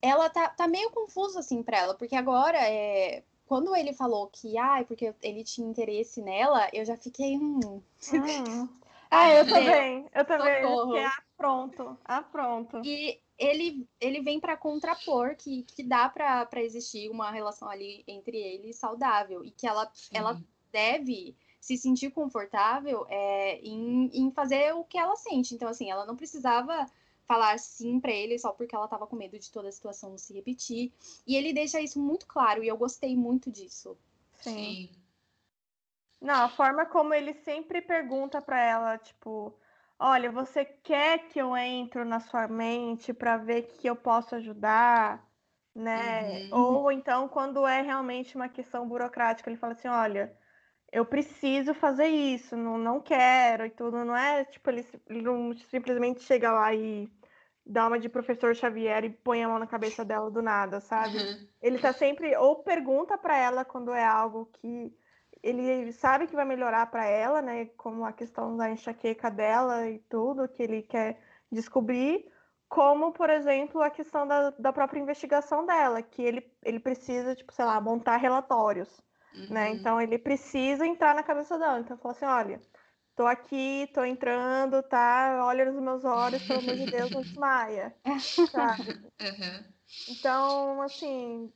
[0.00, 4.56] ela tá, tá meio confuso, assim, pra ela, porque agora, é, quando ele falou que,
[4.56, 7.82] ah, porque ele tinha interesse nela, eu já fiquei, hum...
[8.12, 8.68] hum.
[9.08, 10.62] Ah, eu também, eu também.
[10.62, 10.94] Socorro.
[11.36, 12.80] pronto, ah, pronto.
[12.84, 18.36] E ele, ele vem para contrapor que, que dá para existir uma relação ali entre
[18.36, 20.40] eles saudável e que ela, ela
[20.72, 25.54] deve se sentir confortável é, em, em fazer o que ela sente.
[25.54, 26.86] Então, assim, ela não precisava
[27.26, 30.32] falar sim para ele só porque ela estava com medo de toda a situação se
[30.32, 30.92] repetir.
[31.26, 33.98] E ele deixa isso muito claro e eu gostei muito disso.
[34.40, 34.54] Sim.
[34.54, 34.90] sim.
[36.20, 39.52] Não, a forma como ele sempre pergunta para ela, tipo,
[39.98, 45.26] olha, você quer que eu entro na sua mente para ver que eu posso ajudar,
[45.74, 46.48] né?
[46.52, 46.58] Uhum.
[46.58, 50.36] Ou então quando é realmente uma questão burocrática, ele fala assim, olha,
[50.92, 55.52] eu preciso fazer isso, não, não quero e tudo, não é tipo ele, ele não
[55.54, 57.08] simplesmente chega lá e
[57.64, 61.18] dá uma de professor Xavier e põe a mão na cabeça dela do nada, sabe?
[61.18, 61.48] Uhum.
[61.60, 64.96] Ele tá sempre ou pergunta para ela quando é algo que
[65.48, 67.66] ele sabe que vai melhorar para ela, né?
[67.76, 72.26] Como a questão da enxaqueca dela e tudo que ele quer descobrir,
[72.68, 77.52] como, por exemplo, a questão da, da própria investigação dela, que ele, ele precisa, tipo,
[77.52, 78.88] sei lá, montar relatórios,
[79.32, 79.40] né?
[79.40, 79.54] uhum.
[79.54, 79.70] né?
[79.70, 81.78] Então ele precisa entrar na cabeça dela.
[81.78, 82.60] Então fala assim, olha,
[83.14, 85.44] tô aqui, tô entrando, tá?
[85.44, 87.94] Olha nos meus olhos, pelo amor de Deus, não desmaia.
[88.50, 89.06] sabe?
[89.18, 89.64] Uhum.
[90.10, 91.50] Então, assim,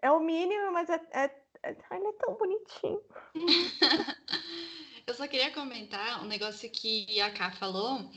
[0.00, 3.00] é o mínimo, mas é, é ele é tão bonitinho.
[5.06, 8.08] Eu só queria comentar um negócio que a Ká falou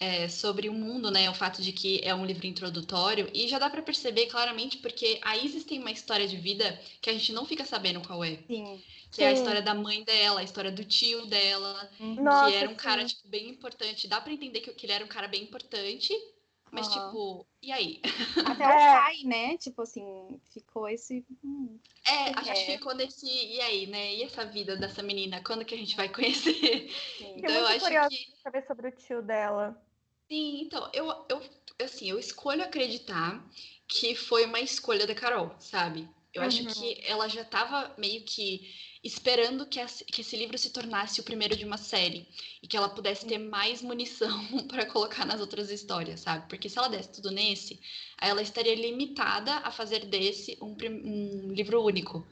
[0.00, 1.30] é, sobre o mundo, né?
[1.30, 5.20] O fato de que é um livro introdutório e já dá para perceber claramente porque
[5.22, 8.38] a Isis tem uma história de vida que a gente não fica sabendo qual é.
[8.48, 8.82] Sim.
[9.10, 9.22] Que sim.
[9.22, 12.70] é a história da mãe dela, a história do tio dela, Nossa, que era um
[12.70, 12.76] sim.
[12.76, 14.08] cara tipo bem importante.
[14.08, 16.12] Dá para entender que, que ele era um cara bem importante
[16.72, 16.92] mas, uhum.
[16.92, 18.00] tipo, e aí?
[18.46, 19.58] Até o pai, né?
[19.58, 21.22] Tipo assim, ficou esse.
[21.44, 22.64] Hum, é, a gente é.
[22.64, 23.26] ficou nesse.
[23.26, 24.14] E aí, né?
[24.14, 25.42] E essa vida dessa menina?
[25.44, 26.88] Quando que a gente vai conhecer?
[27.18, 27.34] Sim.
[27.36, 28.32] Então, eu, eu acho que.
[28.42, 29.78] saber sobre o tio dela.
[30.26, 31.42] Sim, então, eu, eu,
[31.84, 33.46] assim, eu escolho acreditar
[33.86, 36.08] que foi uma escolha da Carol, sabe?
[36.32, 36.48] Eu uhum.
[36.48, 38.66] acho que ela já estava meio que
[39.02, 42.28] esperando que, que esse livro se tornasse o primeiro de uma série
[42.62, 44.30] e que ela pudesse ter mais munição
[44.68, 46.48] para colocar nas outras histórias, sabe?
[46.48, 47.80] Porque se ela desse tudo nesse,
[48.16, 52.24] aí ela estaria limitada a fazer desse um, um livro único,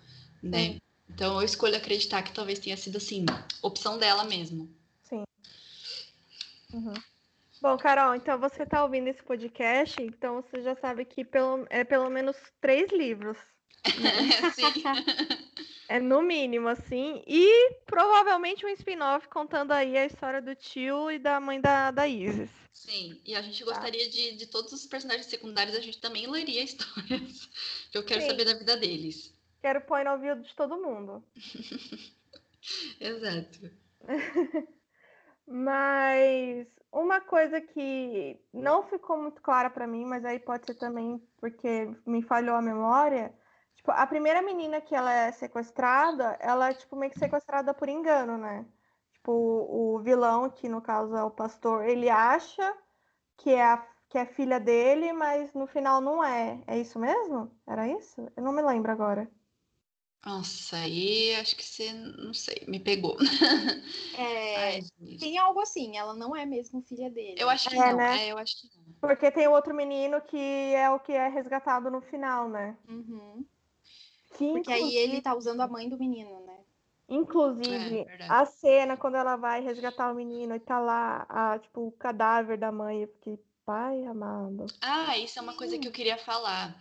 [0.43, 0.75] né?
[0.75, 0.81] Sim.
[1.09, 3.27] Então eu escolho acreditar que talvez tenha sido assim,
[3.61, 4.73] opção dela mesmo.
[5.03, 5.25] Sim.
[6.73, 6.95] Uhum.
[7.61, 11.83] Bom, Carol, então você está ouvindo esse podcast, então você já sabe que pelo, é
[11.83, 13.37] pelo menos três livros.
[13.99, 14.51] Né?
[14.55, 15.67] Sim.
[15.91, 17.21] É no mínimo, assim.
[17.27, 22.07] E provavelmente um spin-off contando aí a história do tio e da mãe da, da
[22.07, 22.49] Isis.
[22.73, 23.73] Sim, e a gente tá.
[23.73, 27.51] gostaria de, de todos os personagens secundários, a gente também leria histórias.
[27.93, 28.29] Eu quero Sim.
[28.29, 29.37] saber da vida deles.
[29.61, 31.25] Quero pôr no ouvido de todo mundo.
[33.01, 33.59] Exato.
[35.45, 41.21] mas uma coisa que não ficou muito clara para mim, mas aí pode ser também
[41.41, 43.35] porque me falhou a memória,
[43.81, 47.89] Tipo, a primeira menina que ela é sequestrada, ela é, tipo, meio que sequestrada por
[47.89, 48.67] engano, né?
[49.15, 52.77] Tipo, o, vilão, que no caso é o pastor, ele acha
[53.39, 53.79] que é, a,
[54.11, 56.63] que é filha dele, mas no final não é.
[56.67, 57.51] É isso mesmo?
[57.67, 58.21] Era isso?
[58.37, 59.31] Eu não me lembro agora.
[60.27, 63.17] Nossa, aí acho que você, não sei, me pegou.
[64.15, 64.81] É, Ai,
[65.19, 67.37] tem algo assim, ela não é mesmo filha dele.
[67.39, 68.27] Eu acho que é, não, né?
[68.27, 68.95] é, eu acho que não.
[69.01, 72.77] Porque tem outro menino que é o que é resgatado no final, né?
[72.87, 73.43] Uhum.
[74.37, 76.59] Que, Porque aí ele tá usando a mãe do menino, né?
[77.09, 81.89] Inclusive, é, a cena quando ela vai resgatar o menino e tá lá, a, tipo,
[81.89, 84.67] o cadáver da mãe, eu fiquei, pai amado.
[84.81, 86.81] Ah, isso é uma coisa que eu queria falar.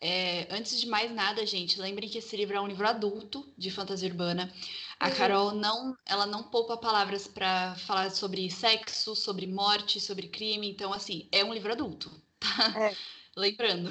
[0.00, 3.70] É, antes de mais nada, gente, lembrem que esse livro é um livro adulto de
[3.70, 4.52] fantasia urbana.
[4.98, 10.70] A Carol não, ela não poupa palavras para falar sobre sexo, sobre morte, sobre crime.
[10.70, 12.10] Então, assim, é um livro adulto.
[12.38, 12.88] Tá?
[12.88, 12.96] É.
[13.36, 13.90] Lembrando.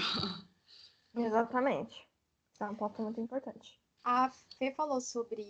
[1.15, 2.04] Exatamente.
[2.57, 3.79] Tá um ponto muito importante.
[4.03, 5.43] A Fê falou sobre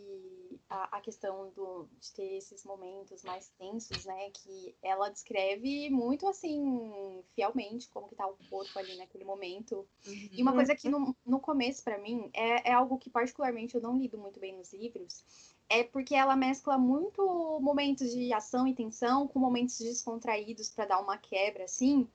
[0.69, 4.29] a, a, questão do, de ter esses momentos mais tensos, né?
[4.29, 9.85] Que ela descreve muito, assim, fielmente como que tá o corpo ali naquele momento.
[10.07, 10.29] Uhum.
[10.31, 13.81] E uma coisa que no, no começo, para mim, é, é algo que particularmente eu
[13.81, 15.25] não lido muito bem nos livros,
[15.67, 20.99] é porque ela mescla muito momentos de ação e tensão com momentos descontraídos para dar
[21.01, 22.07] uma quebra, assim.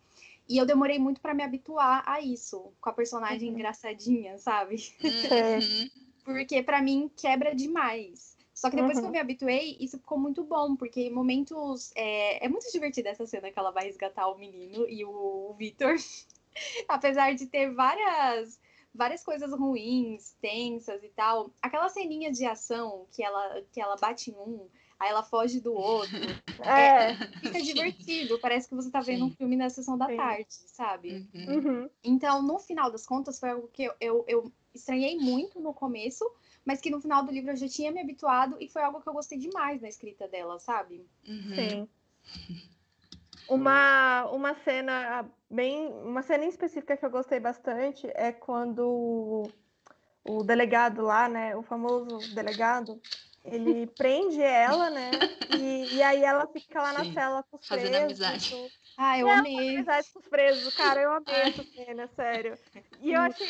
[0.50, 3.54] E eu demorei muito para me habituar a isso, com a personagem uhum.
[3.54, 4.92] engraçadinha, sabe?
[5.00, 5.88] Uhum.
[6.24, 8.36] porque para mim quebra demais.
[8.52, 9.02] Só que depois uhum.
[9.02, 9.12] que eu uhum.
[9.12, 11.92] me habituei, isso ficou muito bom, porque momentos.
[11.94, 15.54] É, é muito divertida essa cena que ela vai resgatar o menino e o, o
[15.56, 15.94] Victor.
[16.88, 18.58] Apesar de ter várias
[18.92, 21.52] várias coisas ruins, tensas e tal.
[21.62, 24.66] Aquela ceninha de ação que ela, que ela bate em um,
[25.00, 26.10] aí ela foge do outro.
[26.62, 27.12] É.
[27.12, 29.30] é fica divertido, parece que você tá vendo Sim.
[29.30, 30.16] um filme na sessão da Sim.
[30.18, 31.26] tarde, sabe?
[31.34, 31.54] Uhum.
[31.54, 31.90] uhum.
[32.04, 36.30] Então, no final das contas, foi algo que eu, eu, eu estranhei muito no começo,
[36.62, 39.08] mas que no final do livro eu já tinha me habituado e foi algo que
[39.08, 41.06] eu gostei demais na escrita dela, sabe?
[41.26, 41.54] Uhum.
[41.54, 41.88] Sim.
[43.48, 45.88] Uma, uma cena bem.
[45.88, 49.50] Uma cena em específica que eu gostei bastante é quando
[50.24, 51.56] o delegado lá, né?
[51.56, 53.00] O famoso delegado,
[53.44, 55.10] ele prende ela, né?
[55.52, 58.22] E, e aí ela fica lá na Sim, cela com os fazendo presos.
[58.22, 58.72] Amizade.
[58.96, 59.76] Ah, eu Não, amei.
[59.76, 62.58] amizade com os presos, cara, eu amei essa cena, sério.
[63.00, 63.48] E eu achei.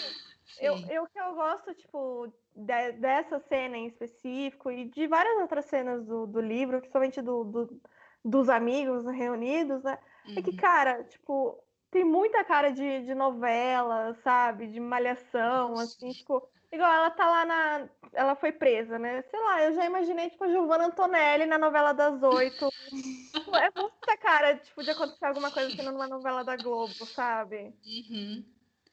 [0.59, 5.67] Eu, eu que eu gosto, tipo, de, dessa cena em específico e de várias outras
[5.67, 7.81] cenas do, do livro, principalmente do, do
[8.25, 9.99] dos amigos reunidos, né?
[10.27, 10.35] Uhum.
[10.37, 10.57] É que, uhum.
[10.57, 14.67] cara, tipo, tem muita cara de, de novela, sabe?
[14.67, 16.49] De malhação, assim, tipo.
[16.73, 17.89] Igual ela tá lá na.
[18.13, 19.23] Ela foi presa, né?
[19.23, 22.69] Sei lá, eu já imaginei, tipo, a Giovanna Antonelli na novela das oito.
[23.55, 27.75] é muita cara, tipo, de acontecer alguma coisa assim numa novela da Globo, sabe?
[27.85, 28.45] Uhum.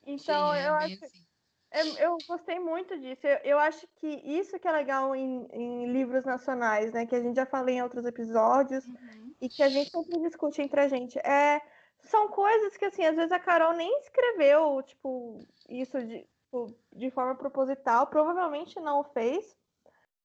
[0.06, 1.06] Então, Sim, é eu acho.
[1.06, 1.28] Assim.
[2.00, 3.28] Eu, gostei muito disso.
[3.28, 7.06] Eu, eu, acho que isso que é legal em, em, livros nacionais, né?
[7.06, 9.36] Que a gente já falou em outros episódios uhum.
[9.42, 11.20] e que a gente sempre discute entre a gente.
[11.20, 11.62] É,
[12.00, 17.12] são coisas que, assim, às vezes a Carol nem escreveu, tipo, isso de, tipo, de
[17.12, 18.08] forma proposital.
[18.08, 19.56] Provavelmente não o fez.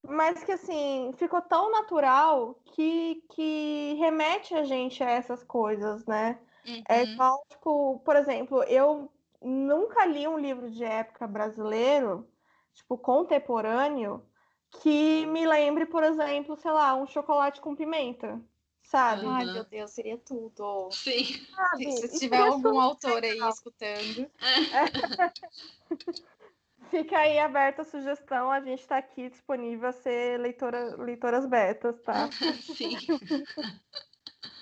[0.03, 6.41] Mas que, assim, ficou tão natural que, que remete a gente a essas coisas, né?
[6.65, 6.85] É uhum.
[6.89, 12.29] É igual, tipo, por exemplo, eu nunca li um livro de época brasileiro,
[12.75, 14.27] tipo, contemporâneo,
[14.81, 18.41] que me lembre, por exemplo, sei lá, um chocolate com pimenta,
[18.93, 19.27] sabe?
[19.27, 20.91] Ai, meu Deus, seria tudo.
[20.93, 21.25] Sim.
[21.57, 21.93] Sabe?
[21.93, 24.31] Se tiver algum autor aí escutando.
[26.91, 31.99] Fica aí aberta a sugestão, a gente está aqui disponível a ser leitora, leitoras betas,
[32.03, 32.29] tá?
[32.77, 32.99] Sim.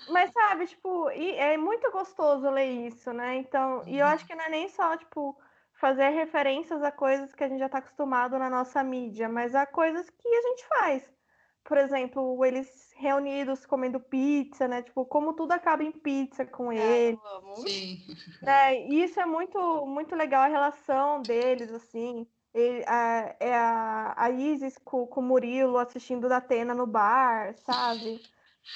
[0.07, 3.35] Mas sabe, tipo, é muito gostoso ler isso, né?
[3.35, 5.37] Então, e eu acho que não é nem só, tipo,
[5.73, 9.65] fazer referências a coisas que a gente já está acostumado na nossa mídia, mas a
[9.65, 11.20] coisas que a gente faz.
[11.63, 14.81] Por exemplo, eles reunidos comendo pizza, né?
[14.81, 17.17] Tipo, como tudo acaba em pizza com ele.
[17.55, 17.97] Sim.
[18.41, 18.87] Né?
[18.87, 22.25] E isso é muito, muito legal a relação deles, assim.
[22.51, 27.55] Ele, a, é a, a Isis com, com o Murilo assistindo da Atena no bar,
[27.59, 28.19] sabe?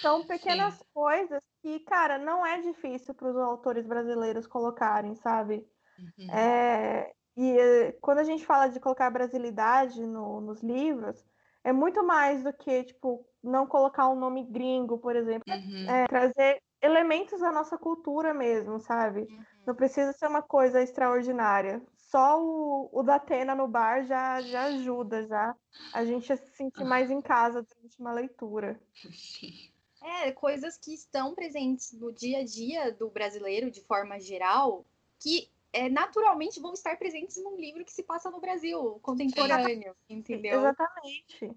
[0.01, 0.83] São pequenas Sim.
[0.93, 5.67] coisas que, cara, não é difícil para os autores brasileiros colocarem, sabe?
[5.97, 6.31] Uhum.
[6.31, 11.25] É, e eh, quando a gente fala de colocar brasilidade no, nos livros,
[11.65, 15.51] é muito mais do que, tipo, não colocar um nome gringo, por exemplo.
[15.51, 15.89] Uhum.
[15.89, 19.21] É, trazer elementos da nossa cultura mesmo, sabe?
[19.21, 19.43] Uhum.
[19.65, 21.81] Não precisa ser uma coisa extraordinária.
[21.97, 25.55] Só o, o da Atena no bar já, já ajuda, já
[25.91, 26.85] a gente a se sentir ah.
[26.85, 28.79] mais em casa durante uma leitura.
[29.11, 29.71] Sim.
[30.03, 34.85] É, coisas que estão presentes no dia a dia do brasileiro, de forma geral,
[35.19, 40.59] que é, naturalmente vão estar presentes num livro que se passa no Brasil, contemporâneo, entendeu?
[40.59, 41.51] Exatamente.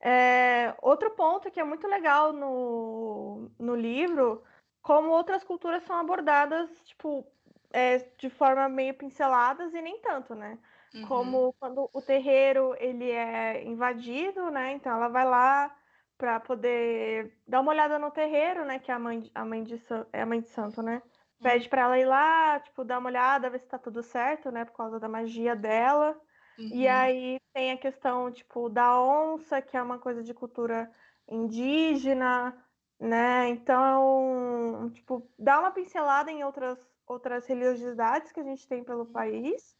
[0.00, 4.42] É, outro ponto que é muito legal no, no livro,
[4.80, 7.26] como outras culturas são abordadas, tipo,
[7.70, 10.58] é, de forma meio pinceladas e nem tanto, né?
[10.94, 11.06] Uhum.
[11.06, 14.72] Como quando o terreiro ele é invadido, né?
[14.72, 15.76] Então ela vai lá
[16.16, 18.78] para poder dar uma olhada no terreiro, né?
[18.78, 19.78] Que é a mãe, a mãe de
[20.10, 21.02] é a mãe de santo, né?
[21.42, 24.64] Pede para ela ir lá, tipo, dar uma olhada, ver se tá tudo certo, né?
[24.64, 26.20] Por causa da magia dela.
[26.58, 26.68] Uhum.
[26.72, 30.90] E aí tem a questão, tipo, da onça, que é uma coisa de cultura
[31.28, 32.56] indígena,
[32.98, 33.48] né?
[33.48, 39.74] Então, tipo, dá uma pincelada em outras, outras religiosidades que a gente tem pelo país.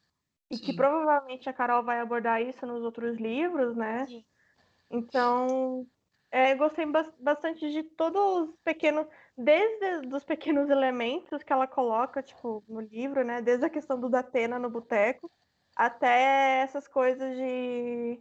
[0.50, 4.04] E que provavelmente a Carol vai abordar isso nos outros livros, né?
[4.06, 4.24] Sim.
[4.90, 5.86] Então,
[6.30, 6.84] é, gostei
[7.20, 9.06] bastante de todos os pequenos,
[9.42, 13.40] desde os pequenos elementos que ela coloca, tipo, no livro, né?
[13.40, 15.30] Desde a questão do Datena no boteco,
[15.74, 18.20] até essas coisas de,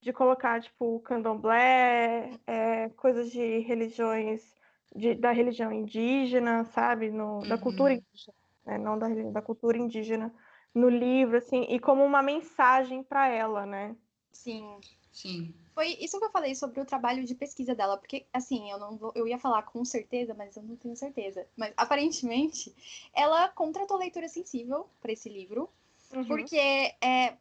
[0.00, 4.54] de colocar, tipo, o candomblé, é, coisas de religiões,
[4.94, 7.10] de, da religião indígena, sabe?
[7.10, 7.60] No, da uhum.
[7.60, 8.78] cultura indígena, né?
[8.78, 10.32] Não da, da cultura indígena
[10.74, 13.96] no livro, assim, e como uma mensagem para ela, né?
[14.32, 14.78] Sim.
[15.10, 15.52] Sim.
[15.78, 18.96] Foi isso que eu falei sobre o trabalho de pesquisa dela, porque assim, eu não
[18.96, 21.46] vou, eu ia falar com certeza, mas eu não tenho certeza.
[21.56, 22.74] Mas aparentemente,
[23.14, 25.70] ela contratou leitura sensível para esse livro,
[26.12, 26.24] uhum.
[26.24, 26.58] porque
[27.00, 27.36] é,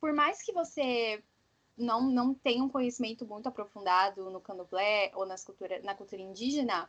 [0.00, 1.22] por mais que você
[1.76, 6.88] não, não tenha um conhecimento muito aprofundado no candomblé ou nas cultura, na cultura indígena,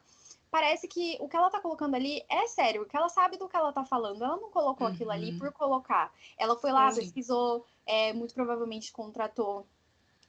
[0.49, 3.57] parece que o que ela tá colocando ali é sério, que ela sabe do que
[3.57, 4.23] ela tá falando.
[4.23, 4.93] Ela não colocou uhum.
[4.93, 5.39] aquilo ali uhum.
[5.39, 6.13] por colocar.
[6.37, 7.01] Ela foi lá, Sim.
[7.01, 9.67] pesquisou, é, muito provavelmente contratou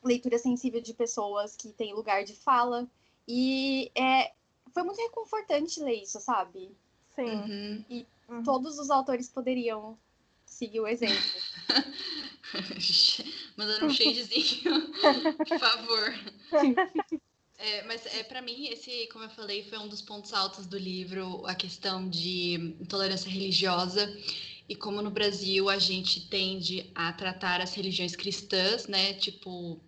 [0.03, 2.89] leitura sensível de pessoas que têm lugar de fala.
[3.27, 4.33] E é,
[4.73, 6.71] foi muito reconfortante ler isso, sabe?
[7.15, 7.25] Sim.
[7.25, 7.85] Uhum.
[7.89, 8.43] E uhum.
[8.43, 9.99] todos os autores poderiam
[10.45, 11.17] seguir o exemplo.
[13.57, 14.93] Mandando um shadezinho,
[15.37, 16.15] por favor.
[17.59, 20.79] É, mas é para mim esse, como eu falei, foi um dos pontos altos do
[20.79, 24.15] livro, a questão de intolerância religiosa
[24.69, 29.81] e como no Brasil a gente tende a tratar as religiões cristãs, né, tipo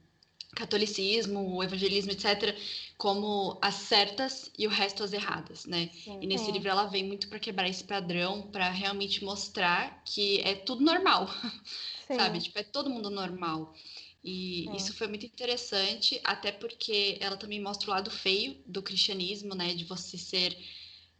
[0.54, 2.56] catolicismo, o evangelismo, etc.,
[2.96, 5.90] como as certas e o resto as erradas, né?
[6.04, 10.40] Sim, e nesse livro ela vem muito para quebrar esse padrão, para realmente mostrar que
[10.40, 11.28] é tudo normal,
[12.08, 12.16] Sim.
[12.16, 12.40] sabe?
[12.40, 13.74] Tipo, é todo mundo normal.
[14.24, 14.76] E Sim.
[14.76, 19.74] isso foi muito interessante, até porque ela também mostra o lado feio do cristianismo, né?
[19.74, 20.56] De você ser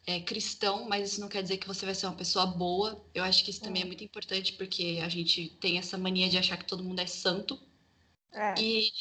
[0.07, 3.05] é, cristão, mas isso não quer dizer que você vai ser uma pessoa boa.
[3.15, 6.39] Eu acho que isso também é muito importante, porque a gente tem essa mania de
[6.39, 7.61] achar que todo mundo é santo,
[8.33, 8.55] é.
[8.61, 8.93] E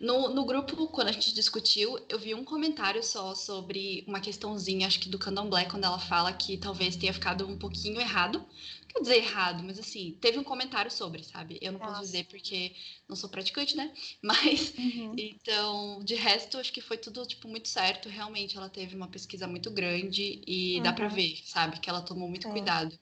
[0.00, 4.86] no, no grupo, quando a gente discutiu, eu vi um comentário só sobre uma questãozinha,
[4.86, 8.44] acho que do Candomblé, quando ela fala que talvez tenha ficado um pouquinho errado.
[8.88, 11.58] Quer dizer errado, mas assim, teve um comentário sobre, sabe?
[11.62, 11.92] Eu não Nossa.
[11.92, 12.74] posso dizer porque
[13.08, 13.94] não sou praticante, né?
[14.20, 15.14] Mas, uhum.
[15.16, 18.08] então, de resto, acho que foi tudo, tipo, muito certo.
[18.08, 20.82] Realmente, ela teve uma pesquisa muito grande e uhum.
[20.82, 21.78] dá pra ver, sabe?
[21.78, 22.98] Que ela tomou muito cuidado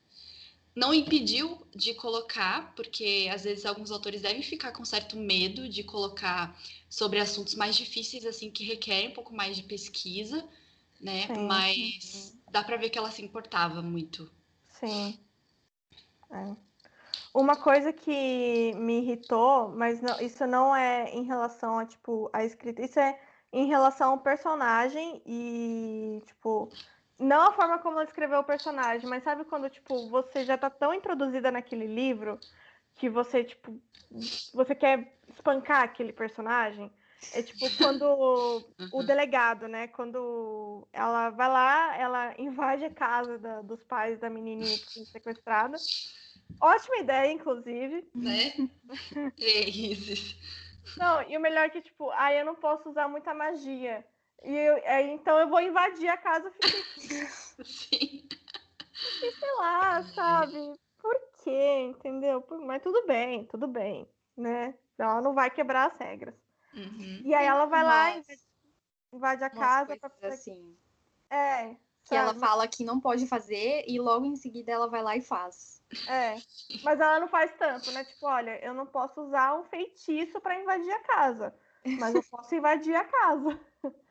[0.79, 5.83] não impediu de colocar, porque às vezes alguns autores devem ficar com certo medo de
[5.83, 6.57] colocar
[6.89, 10.47] sobre assuntos mais difíceis, assim, que requerem um pouco mais de pesquisa,
[11.01, 11.27] né?
[11.27, 11.47] Sim.
[11.47, 14.31] Mas dá para ver que ela se importava muito.
[14.79, 15.19] Sim.
[16.31, 16.55] É.
[17.33, 22.45] Uma coisa que me irritou, mas não, isso não é em relação a, tipo, a
[22.45, 23.19] escrita, isso é
[23.51, 26.71] em relação ao personagem e, tipo,
[27.19, 30.69] não a forma como ela escreveu o personagem, mas sabe quando, tipo, você já tá
[30.69, 32.39] tão introduzida naquele livro
[32.95, 33.79] que você, tipo,
[34.53, 36.91] você quer espancar aquele personagem?
[37.33, 38.89] É tipo quando uhum.
[38.93, 39.87] o delegado, né?
[39.87, 45.05] Quando ela vai lá, ela invade a casa da, dos pais da menininha que foi
[45.05, 45.77] sequestrada.
[46.61, 48.07] Ótima ideia, inclusive.
[48.15, 48.53] Né?
[49.39, 50.35] é isso.
[50.97, 54.05] Não, e o melhor é que, tipo, aí ah, eu não posso usar muita magia.
[54.43, 56.51] E eu, é, então eu vou invadir a casa.
[57.63, 58.27] Sim.
[59.23, 60.73] E sei lá, sabe?
[60.97, 61.89] Por quê?
[61.89, 62.45] Entendeu?
[62.65, 64.73] Mas tudo bem, tudo bem, né?
[64.97, 66.35] Ela não vai quebrar as regras.
[66.73, 67.21] Uhum.
[67.23, 68.23] E aí ela vai lá e
[69.13, 70.77] invade a casa para fazer assim.
[71.29, 71.75] É.
[72.03, 75.21] Que ela fala que não pode fazer e logo em seguida ela vai lá e
[75.21, 75.83] faz.
[76.07, 76.35] É.
[76.83, 78.03] Mas ela não faz tanto, né?
[78.03, 81.55] Tipo, olha, eu não posso usar um feitiço para invadir a casa,
[81.99, 83.59] mas eu posso invadir a casa.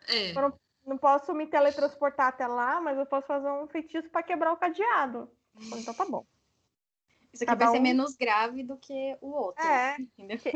[0.08, 0.30] É.
[0.30, 4.22] Eu não, não, posso me teletransportar até lá, mas eu posso fazer um feitiço para
[4.22, 5.30] quebrar o cadeado.
[5.72, 6.24] Então tá bom.
[7.32, 7.72] Isso aqui Cada vai um...
[7.72, 9.64] ser menos grave do que o outro.
[9.64, 9.96] É.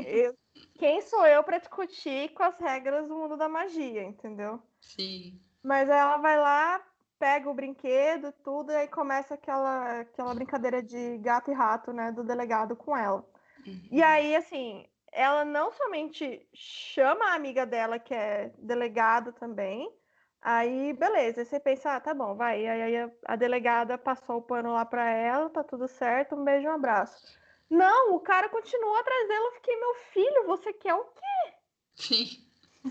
[0.07, 0.35] Eu,
[0.79, 4.63] quem sou eu para discutir com as regras do mundo da magia, entendeu?
[4.81, 5.39] Sim.
[5.63, 6.83] Mas ela vai lá,
[7.19, 12.11] pega o brinquedo, tudo, e aí começa aquela, aquela brincadeira de gato e rato, né,
[12.11, 13.25] do delegado com ela.
[13.67, 13.89] Uhum.
[13.91, 19.93] E aí, assim, ela não somente chama a amiga dela, que é delegada também,
[20.41, 22.67] aí beleza, aí você pensa, ah, tá bom, vai.
[22.67, 26.67] Aí a, a delegada passou o pano lá para ela, tá tudo certo, um beijo,
[26.67, 27.39] um abraço.
[27.69, 31.55] Não, o cara continua atrás dela, eu fiquei, meu filho, você quer o quê?
[31.95, 32.27] Sim.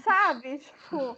[0.04, 0.60] Sabe?
[0.60, 1.18] Tipo,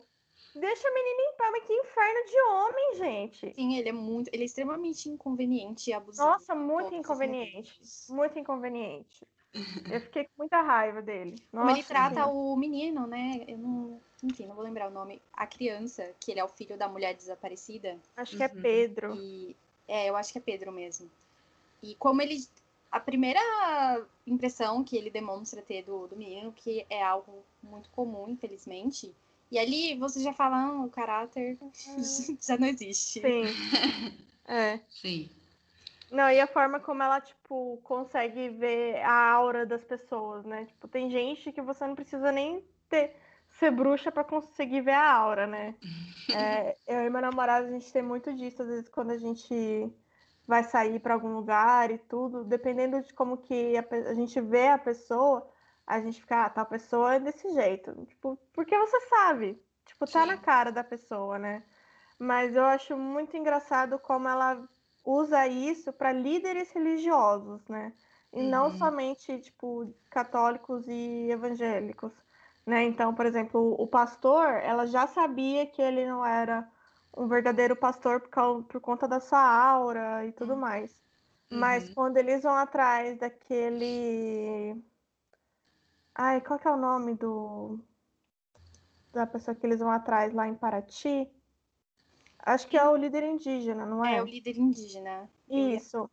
[0.56, 3.54] deixa a menina em paz, mas que inferno de homem, gente.
[3.54, 6.26] Sim, ele é muito, ele é extremamente inconveniente e abusivo.
[6.26, 7.80] Nossa, muito inconveniente.
[8.10, 9.26] Muito inconveniente.
[9.90, 11.36] Eu fiquei com muita raiva dele.
[11.52, 13.44] Nossa, Como ele trata o menino, né?
[13.48, 14.02] Eu não.
[14.24, 15.22] Enfim, não vou lembrar o nome.
[15.34, 17.98] A criança, que ele é o filho da mulher desaparecida.
[18.18, 18.62] Acho que é uhum.
[18.62, 19.16] Pedro.
[19.16, 19.56] E,
[19.88, 21.10] é, eu acho que é Pedro mesmo.
[21.82, 22.44] E como ele.
[22.92, 23.40] A primeira
[24.26, 29.12] impressão que ele demonstra ter do, do menino, que é algo muito comum, infelizmente.
[29.52, 31.58] E ali você já fala, ah, o caráter
[32.42, 33.22] já não existe.
[33.22, 33.44] Sim.
[34.46, 34.82] É.
[34.90, 35.30] Sim.
[36.14, 40.66] Não, e a forma como ela, tipo, consegue ver a aura das pessoas, né?
[40.66, 43.16] Tipo, tem gente que você não precisa nem ter,
[43.50, 45.76] ser bruxa para conseguir ver a aura, né?
[46.34, 49.94] É, eu e meu namorado, a gente tem muito disso, às vezes, quando a gente
[50.48, 54.70] vai sair para algum lugar e tudo, dependendo de como que a, a, gente vê
[54.70, 55.46] a pessoa,
[55.86, 57.94] a gente fica, ah, tal pessoa é desse jeito.
[58.06, 60.28] Tipo, porque você sabe, tipo, tá Sim.
[60.28, 61.62] na cara da pessoa, né?
[62.18, 64.66] Mas eu acho muito engraçado como ela
[65.04, 67.94] usa isso para líderes religiosos, né?
[68.32, 68.50] E uhum.
[68.50, 72.14] não somente, tipo, católicos e evangélicos,
[72.66, 72.84] né?
[72.84, 76.68] Então, por exemplo, o pastor, ela já sabia que ele não era
[77.16, 80.60] um verdadeiro pastor por, causa, por conta da sua aura e tudo uhum.
[80.60, 81.04] mais.
[81.50, 81.94] Mas uhum.
[81.94, 84.84] quando eles vão atrás daquele
[86.16, 87.80] Ai, qual que é o nome do
[89.12, 91.32] da pessoa que eles vão atrás lá em Paraty?
[92.46, 94.18] Acho que é o líder indígena, não é?
[94.18, 95.30] É o líder indígena.
[95.50, 96.10] Isso.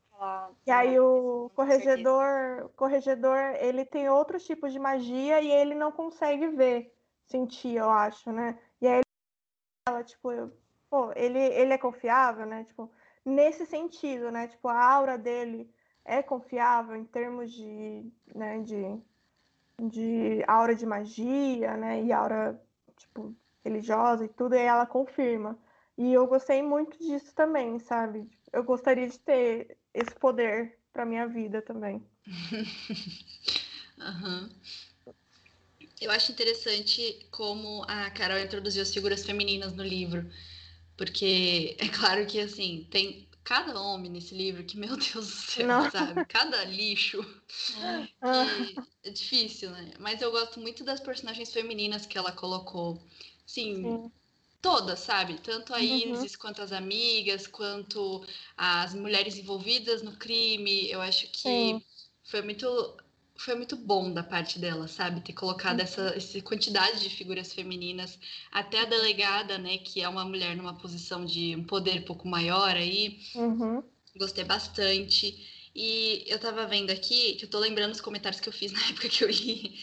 [0.67, 6.47] E aí o corregedor, corregedor, ele tem outros tipos de magia e ele não consegue
[6.49, 8.59] ver, sentir, eu acho, né?
[8.81, 9.05] E aí ele
[9.89, 10.53] fala, tipo, eu,
[10.91, 12.65] pô, ele, ele é confiável, né?
[12.65, 12.91] Tipo,
[13.25, 14.47] nesse sentido, né?
[14.47, 15.69] Tipo, a aura dele
[16.05, 18.05] é confiável em termos de,
[18.35, 19.01] né, de,
[19.81, 22.03] de aura de magia, né?
[22.03, 22.61] E aura,
[22.97, 25.59] tipo, religiosa e tudo, e ela confirma.
[26.01, 28.27] E eu gostei muito disso também, sabe?
[28.51, 32.03] Eu gostaria de ter esse poder para minha vida também.
[34.01, 34.49] uhum.
[36.01, 40.27] Eu acho interessante como a Carol introduziu as figuras femininas no livro,
[40.97, 45.67] porque é claro que assim tem cada homem nesse livro que meu Deus do céu,
[45.67, 45.91] Não.
[45.91, 46.25] sabe?
[46.25, 47.21] Cada lixo.
[49.03, 49.93] É difícil, né?
[49.99, 53.03] Mas eu gosto muito das personagens femininas que ela colocou.
[53.47, 54.13] Sim, Sim
[54.61, 55.39] todas, sabe?
[55.39, 56.15] Tanto a uhum.
[56.15, 58.25] Isis quanto as amigas, quanto
[58.57, 60.91] as mulheres envolvidas no crime.
[60.91, 61.83] Eu acho que Sim.
[62.25, 62.67] foi muito
[63.41, 65.23] foi muito bom da parte dela, sabe?
[65.23, 65.85] Ter colocado uhum.
[65.85, 68.19] essa, essa quantidade de figuras femininas,
[68.53, 72.29] até a delegada, né, que é uma mulher numa posição de um poder um pouco
[72.29, 73.19] maior aí.
[73.35, 73.83] Uhum.
[74.15, 75.71] Gostei bastante.
[75.75, 78.81] E eu tava vendo aqui, que eu tô lembrando os comentários que eu fiz na
[78.91, 79.79] época que eu li,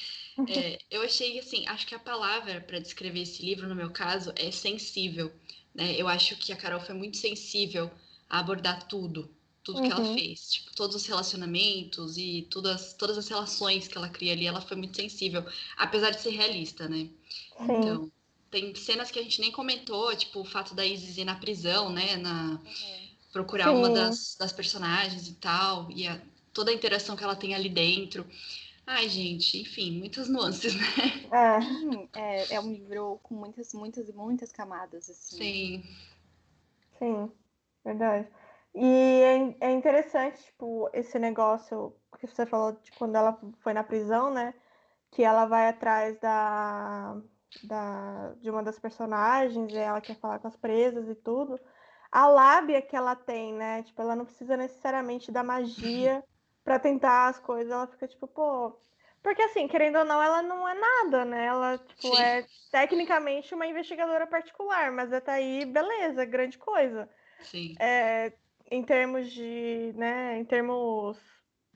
[0.50, 4.32] é, eu achei assim, acho que a palavra para descrever esse livro, no meu caso,
[4.36, 5.32] é sensível.
[5.74, 5.96] Né?
[5.96, 7.90] Eu acho que a Carol foi muito sensível
[8.30, 9.30] a abordar tudo,
[9.64, 9.86] tudo uhum.
[9.86, 10.14] que ela uhum.
[10.16, 10.52] fez.
[10.52, 14.78] Tipo, todos os relacionamentos e todas, todas as relações que ela cria ali, ela foi
[14.78, 15.46] muito sensível,
[15.78, 17.10] apesar de ser realista, né?
[17.58, 17.64] Sim.
[17.64, 18.12] Então,
[18.50, 21.92] tem cenas que a gente nem comentou, tipo o fato da Isis ir na prisão,
[21.92, 22.16] né?
[22.18, 23.08] Na, uhum.
[23.32, 23.76] Procurar Sim.
[23.76, 26.20] uma das, das personagens e tal, e a,
[26.54, 28.26] toda a interação que ela tem ali dentro.
[28.90, 31.28] Ai, gente, enfim, muitas nuances, né?
[32.16, 32.20] É.
[32.20, 35.38] é, é um livro com muitas, muitas, muitas camadas, assim.
[35.38, 35.84] Sim.
[36.98, 37.32] Sim,
[37.84, 38.30] verdade.
[38.74, 38.86] E
[39.62, 44.34] é, é interessante, tipo, esse negócio que você falou de quando ela foi na prisão,
[44.34, 44.54] né?
[45.12, 47.22] Que ela vai atrás da,
[47.64, 51.60] da, de uma das personagens, e ela quer falar com as presas e tudo.
[52.10, 53.84] A lábia que ela tem, né?
[53.84, 56.24] Tipo, ela não precisa necessariamente da magia
[56.68, 58.78] para tentar as coisas, ela fica tipo, pô.
[59.24, 61.45] Porque assim, querendo ou não, ela não é nada, né?
[61.45, 62.22] Ela, tipo, Sim.
[62.22, 67.09] é tecnicamente uma investigadora particular, mas até aí, beleza, grande coisa.
[67.39, 67.74] Sim.
[67.80, 68.34] É,
[68.70, 71.18] em termos de, né, em termos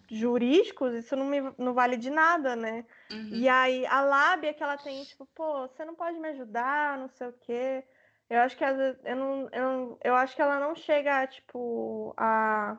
[0.09, 2.85] jurídicos, isso não, me, não vale de nada, né?
[3.09, 3.29] Uhum.
[3.31, 7.07] E aí, a lábia que ela tem, tipo, pô, você não pode me ajudar, não
[7.07, 7.85] sei o quê.
[8.29, 11.25] Eu acho que às vezes, eu não, eu, não, eu acho que ela não chega,
[11.27, 12.77] tipo, a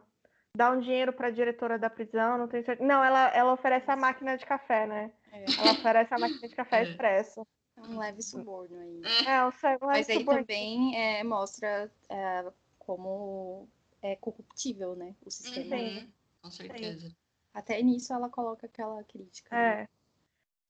[0.56, 2.86] dá um dinheiro para a diretora da prisão, não tenho certeza.
[2.86, 5.12] Não, ela, ela oferece a máquina de café, né?
[5.32, 5.44] É.
[5.58, 6.82] Ela oferece a máquina de café é.
[6.84, 7.46] expresso.
[7.76, 9.00] É um leve suborno aí.
[9.26, 10.40] É, um leve Mas aí suborno.
[10.40, 12.44] também é, mostra é,
[12.78, 13.68] como
[14.02, 15.14] é corruptível, né?
[15.24, 15.76] O sistema.
[15.76, 16.12] Sim.
[16.42, 17.08] Com certeza.
[17.08, 17.16] Sim.
[17.54, 19.54] Até nisso ela coloca aquela crítica.
[19.56, 19.76] É.
[19.76, 19.88] Né?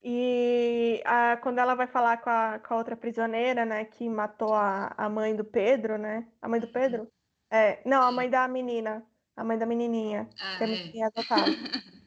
[0.04, 4.52] E a, quando ela vai falar com a, com a outra prisioneira, né, que matou
[4.52, 6.26] a, a mãe do Pedro, né?
[6.40, 6.72] A mãe do uhum.
[6.72, 7.12] Pedro?
[7.48, 9.06] É, não, a mãe da menina
[9.36, 11.08] a mãe da menininha, ah, que a menininha é.
[11.08, 11.46] adotada.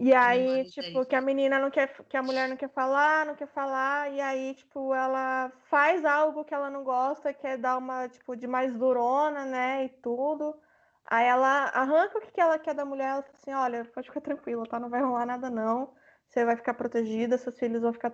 [0.00, 3.34] E aí, tipo, que a menina não quer, que a mulher não quer falar, não
[3.34, 8.08] quer falar, e aí, tipo, ela faz algo que ela não gosta, quer dar uma,
[8.08, 10.54] tipo, de mais durona, né, e tudo.
[11.04, 14.20] Aí ela arranca o que ela quer da mulher, ela fala assim, olha, pode ficar
[14.20, 14.78] tranquila, tá?
[14.78, 15.92] Não vai rolar nada, não.
[16.28, 18.12] Você vai ficar protegida, seus filhos vão ficar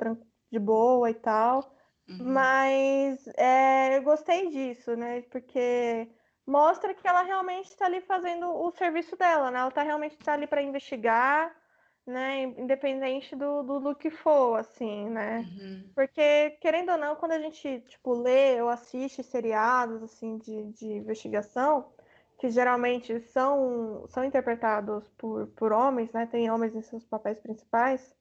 [0.51, 1.74] de boa e tal.
[2.09, 2.32] Uhum.
[2.32, 5.22] Mas é, eu gostei disso, né?
[5.22, 6.09] Porque
[6.47, 9.61] mostra que ela realmente está ali fazendo o serviço dela, né?
[9.61, 11.55] Ela tá realmente tá ali para investigar,
[12.07, 12.42] né?
[12.42, 15.38] Independente do, do, do, que for, assim, né?
[15.38, 15.90] Uhum.
[15.95, 20.86] Porque, querendo ou não, quando a gente, tipo, lê ou assiste seriados, assim, de, de
[20.86, 21.92] investigação,
[22.38, 26.26] que geralmente são, são interpretados por, por homens, né?
[26.26, 28.14] Tem homens em seus papéis principais.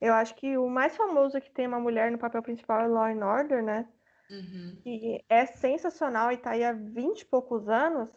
[0.00, 3.04] Eu acho que o mais famoso que tem uma mulher no papel principal é Law
[3.04, 3.86] and Order, né?
[4.30, 4.76] Uhum.
[4.82, 8.08] que é sensacional e tá aí há 20 e poucos anos,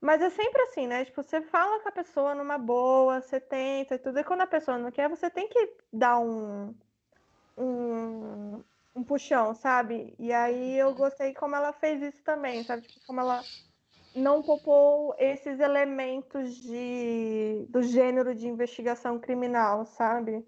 [0.00, 1.04] mas é sempre assim, né?
[1.04, 4.46] Tipo, você fala com a pessoa numa boa, você tenta e tudo, e quando a
[4.46, 6.74] pessoa não quer, você tem que dar um,
[7.56, 10.14] um, um puxão, sabe?
[10.18, 10.94] E aí eu uhum.
[10.94, 12.82] gostei como ela fez isso também, sabe?
[12.82, 13.48] Tipo, como ela
[14.14, 20.46] não poupou esses elementos de, do gênero de investigação criminal, sabe?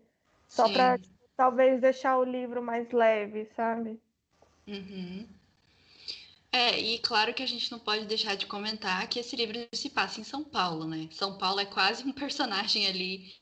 [0.48, 4.00] Só para tipo, talvez deixar o livro mais leve, sabe?
[4.66, 5.26] Uhum.
[6.52, 9.90] É, e claro que a gente não pode deixar de comentar que esse livro se
[9.90, 11.08] passa em São Paulo, né?
[11.10, 13.34] São Paulo é quase um personagem ali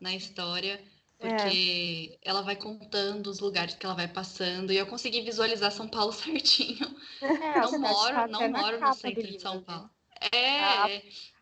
[0.00, 0.82] na história.
[1.18, 2.28] porque é.
[2.28, 6.12] ela vai contando os lugares que ela vai passando e eu consegui visualizar São Paulo
[6.14, 6.94] certinho.
[7.20, 9.62] É, não moro, não moro no centro de São né?
[9.66, 9.90] Paulo.
[10.32, 10.88] É, a,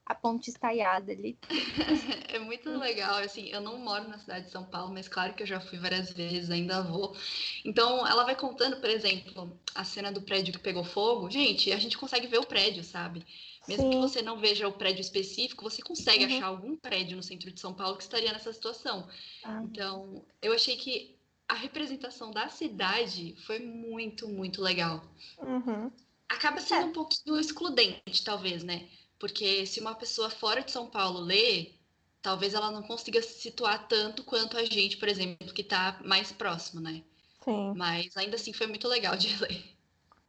[0.07, 1.39] a ponte estaiada ali.
[2.29, 5.43] é muito legal, assim, eu não moro na cidade de São Paulo, mas claro que
[5.43, 7.17] eu já fui várias vezes, ainda vou.
[7.65, 11.31] Então, ela vai contando, por exemplo, a cena do prédio que pegou fogo.
[11.31, 13.25] Gente, a gente consegue ver o prédio, sabe?
[13.67, 13.91] Mesmo Sim.
[13.91, 16.37] que você não veja o prédio específico, você consegue uhum.
[16.37, 19.09] achar algum prédio no centro de São Paulo que estaria nessa situação.
[19.43, 19.63] Ah.
[19.65, 21.17] Então, eu achei que
[21.49, 25.03] a representação da cidade foi muito, muito legal.
[25.39, 25.91] Uhum.
[26.29, 26.85] Acaba sendo é.
[26.87, 28.87] um pouquinho excludente, talvez, né?
[29.19, 31.73] Porque se uma pessoa fora de São Paulo lê,
[32.21, 36.33] talvez ela não consiga se situar tanto quanto a gente, por exemplo, que está mais
[36.33, 37.03] próximo, né?
[37.45, 37.75] Sim.
[37.77, 39.65] Mas ainda assim foi muito legal de ler.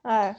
[0.04, 0.36] É,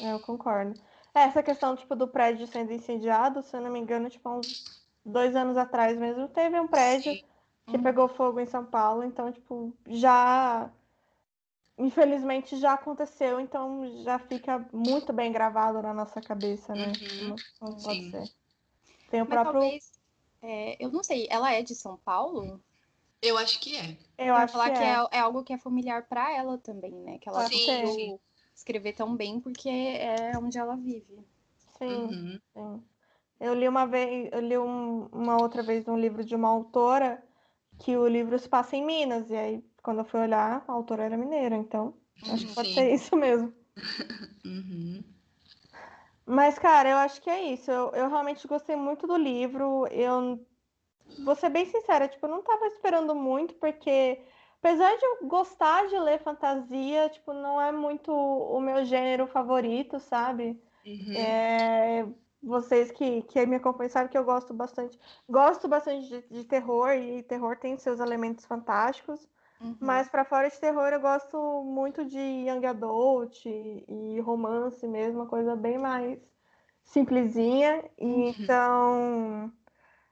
[0.00, 0.80] eu concordo.
[1.14, 4.82] É, essa questão, tipo, do prédio sendo incendiado, se eu não me engano, tipo, uns
[5.04, 7.24] dois anos atrás mesmo, teve um prédio Sim.
[7.66, 7.82] que uhum.
[7.82, 10.70] pegou fogo em São Paulo, então, tipo, já.
[11.78, 16.88] Infelizmente já aconteceu, então já fica muito bem gravado na nossa cabeça, né?
[16.88, 17.28] Uhum.
[17.28, 17.36] Não,
[17.70, 18.24] não pode ser.
[19.10, 19.60] Tem o Mas próprio.
[19.60, 19.92] Talvez,
[20.42, 22.60] é, eu não sei, ela é de São Paulo?
[23.22, 23.96] Eu acho que é.
[24.18, 24.86] Eu, acho falar que, é.
[24.86, 25.18] é.
[25.18, 25.20] é.
[25.20, 27.18] algo que é familiar para ela também, né?
[27.18, 28.18] Que ela sim,
[28.54, 31.24] escrever tão bem porque é onde ela vive.
[31.78, 32.40] Sim, uhum.
[32.54, 32.82] sim.
[33.40, 37.22] Eu li uma vez, eu li um, uma outra vez um livro de uma autora
[37.78, 41.04] que o livro se passa em Minas, e aí quando eu fui olhar, a autora
[41.04, 41.94] era mineira, então
[42.30, 42.74] acho que pode sim.
[42.74, 43.52] ser isso mesmo.
[44.44, 45.02] Uhum.
[46.26, 47.70] Mas, cara, eu acho que é isso.
[47.70, 49.86] Eu, eu realmente gostei muito do livro.
[49.86, 50.44] Eu
[51.24, 54.20] vou ser bem sincera, tipo, eu não tava esperando muito, porque
[54.60, 60.00] Apesar de eu gostar de ler fantasia, tipo, não é muito o meu gênero favorito,
[60.00, 60.60] sabe?
[60.84, 61.14] Uhum.
[61.16, 62.06] É,
[62.42, 64.98] vocês que, que me acompanham sabem que eu gosto bastante.
[65.28, 69.28] Gosto bastante de, de terror, e terror tem seus elementos fantásticos.
[69.60, 69.76] Uhum.
[69.80, 75.26] Mas para fora de terror, eu gosto muito de young adult e, romance mesmo, uma
[75.26, 76.18] coisa bem mais
[76.84, 77.84] simplesinha.
[77.98, 78.28] Uhum.
[78.28, 79.52] Então,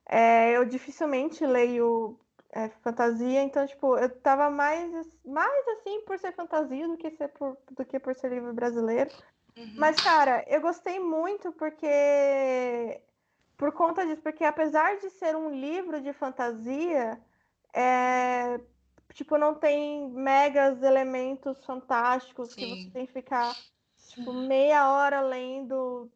[0.09, 2.19] é, eu dificilmente leio
[2.51, 4.91] é, fantasia, então, tipo, eu tava mais,
[5.25, 9.11] mais assim por ser fantasia do que, ser por, do que por ser livro brasileiro.
[9.57, 9.75] Uhum.
[9.77, 13.01] Mas, cara, eu gostei muito porque.
[13.57, 17.19] Por conta disso, porque apesar de ser um livro de fantasia,
[17.73, 18.61] é,
[19.17, 22.61] tipo, não tem megas elementos fantásticos Sim.
[22.61, 23.57] que você tem que ficar
[24.09, 26.11] tipo, meia hora lendo,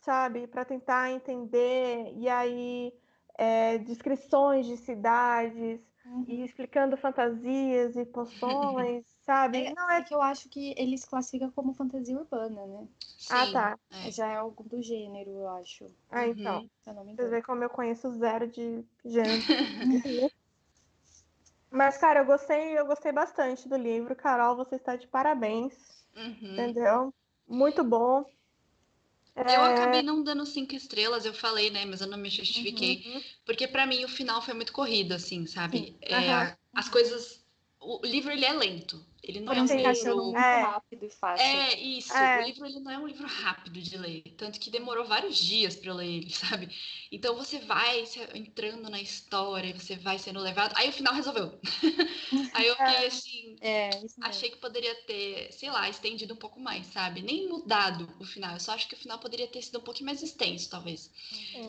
[0.00, 2.10] sabe, para tentar entender.
[2.16, 2.92] E aí
[3.36, 6.24] é, descrições de cidades uhum.
[6.26, 9.66] e explicando fantasias e poções, sabe?
[9.66, 12.88] É, não é que eu acho que eles classificam como fantasia urbana, né?
[13.18, 13.78] Sim, ah, tá.
[13.90, 14.10] É.
[14.10, 15.84] Já é algo do gênero, eu acho.
[16.10, 16.66] Ah, então.
[16.86, 17.14] Uhum.
[17.14, 19.42] Você vê como eu conheço zero de gênero.
[21.70, 24.16] Mas, cara, eu gostei, eu gostei bastante do livro.
[24.16, 25.74] Carol, você está de parabéns.
[26.16, 26.52] Uhum.
[26.52, 27.14] Entendeu?
[27.46, 28.24] Muito bom.
[29.34, 29.56] É...
[29.56, 31.84] Eu acabei não dando cinco estrelas, eu falei, né?
[31.84, 33.04] Mas eu não me justifiquei.
[33.06, 33.22] Uhum.
[33.44, 35.96] Porque para mim o final foi muito corrido, assim, sabe?
[36.00, 36.52] É, uhum.
[36.74, 37.46] As coisas.
[37.88, 39.02] O livro ele é lento.
[39.22, 40.62] Ele não é um livro muito é.
[40.62, 41.44] rápido e fácil.
[41.44, 42.12] É isso.
[42.12, 42.42] É.
[42.42, 45.74] O livro ele não é um livro rápido de ler, tanto que demorou vários dias
[45.74, 46.68] para eu ler ele, sabe?
[47.10, 50.74] Então você vai entrando na história, você vai sendo levado.
[50.76, 51.58] Aí o final resolveu.
[52.52, 56.86] Aí eu fiquei assim, é, achei que poderia ter, sei lá, estendido um pouco mais,
[56.88, 57.22] sabe?
[57.22, 58.52] Nem mudado o final.
[58.52, 61.10] Eu só acho que o final poderia ter sido um pouquinho mais extenso, talvez.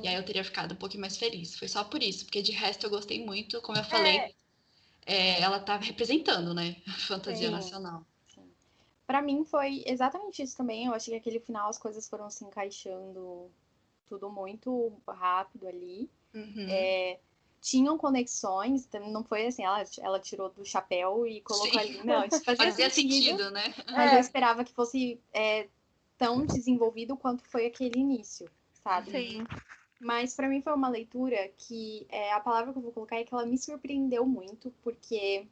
[0.03, 1.57] E aí eu teria ficado um pouquinho mais feliz.
[1.57, 4.33] Foi só por isso, porque de resto eu gostei muito, como eu falei
[5.05, 8.05] é ela está representando, né, a fantasia sim, nacional.
[9.05, 10.85] Para mim foi exatamente isso também.
[10.85, 13.49] Eu achei que aquele final as coisas foram se encaixando
[14.07, 16.09] tudo muito rápido ali.
[16.31, 16.67] Uhum.
[16.69, 17.19] É,
[17.61, 21.79] tinham conexões, não foi assim, ela, ela tirou do chapéu e colocou Sim.
[21.79, 22.03] ali.
[22.03, 23.73] Não, isso fazia, fazia sentido, sentido, né?
[23.89, 24.15] Mas é.
[24.15, 25.67] eu esperava que fosse é,
[26.17, 28.49] tão desenvolvido quanto foi aquele início,
[28.83, 29.11] sabe?
[29.11, 29.43] Sim.
[29.99, 33.23] Mas para mim foi uma leitura que é, a palavra que eu vou colocar é
[33.23, 35.45] que ela me surpreendeu muito, porque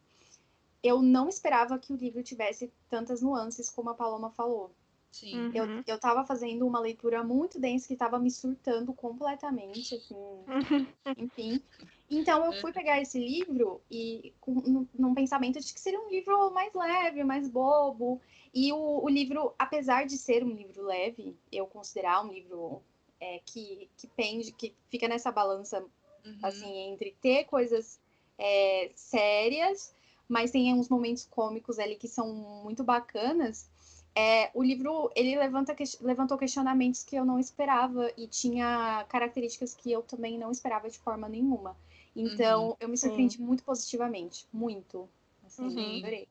[0.81, 4.71] eu não esperava que o livro tivesse tantas nuances como a Paloma falou.
[5.11, 5.35] Sim.
[5.35, 5.51] Uhum.
[5.53, 10.87] Eu, eu tava fazendo uma leitura muito densa que tava me surtando completamente, assim, uhum.
[11.17, 11.61] enfim.
[12.09, 16.51] Então eu fui pegar esse livro e com, num pensamento de que seria um livro
[16.51, 18.21] mais leve, mais bobo.
[18.53, 22.81] E o, o livro, apesar de ser um livro leve, eu considerar um livro
[23.19, 25.83] é, que, que pende, que fica nessa balança,
[26.25, 26.39] uhum.
[26.43, 27.99] assim, entre ter coisas
[28.37, 29.95] é, sérias,
[30.27, 33.69] mas tem uns momentos cômicos ali que são muito bacanas.
[34.15, 39.91] É, o livro ele levanta, levantou questionamentos que eu não esperava e tinha características que
[39.91, 41.77] eu também não esperava de forma nenhuma.
[42.15, 42.77] Então, uhum.
[42.79, 43.43] eu me surpreendi Sim.
[43.43, 44.47] muito positivamente.
[44.51, 45.07] Muito.
[45.45, 45.97] Assim, uhum.
[45.99, 46.27] adorei.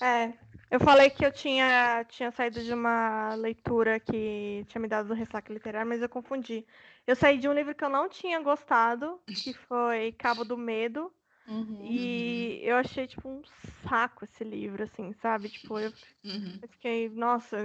[0.00, 0.32] É,
[0.74, 5.16] eu falei que eu tinha, tinha saído de uma leitura que tinha me dado um
[5.16, 6.66] ressaca literário, mas eu confundi.
[7.06, 11.12] Eu saí de um livro que eu não tinha gostado, que foi Cabo do Medo.
[11.46, 12.68] Uhum, e uhum.
[12.70, 13.42] eu achei, tipo, um
[13.88, 15.48] saco esse livro, assim, sabe?
[15.48, 15.92] Tipo, eu,
[16.24, 16.58] uhum.
[16.60, 17.56] eu fiquei, nossa.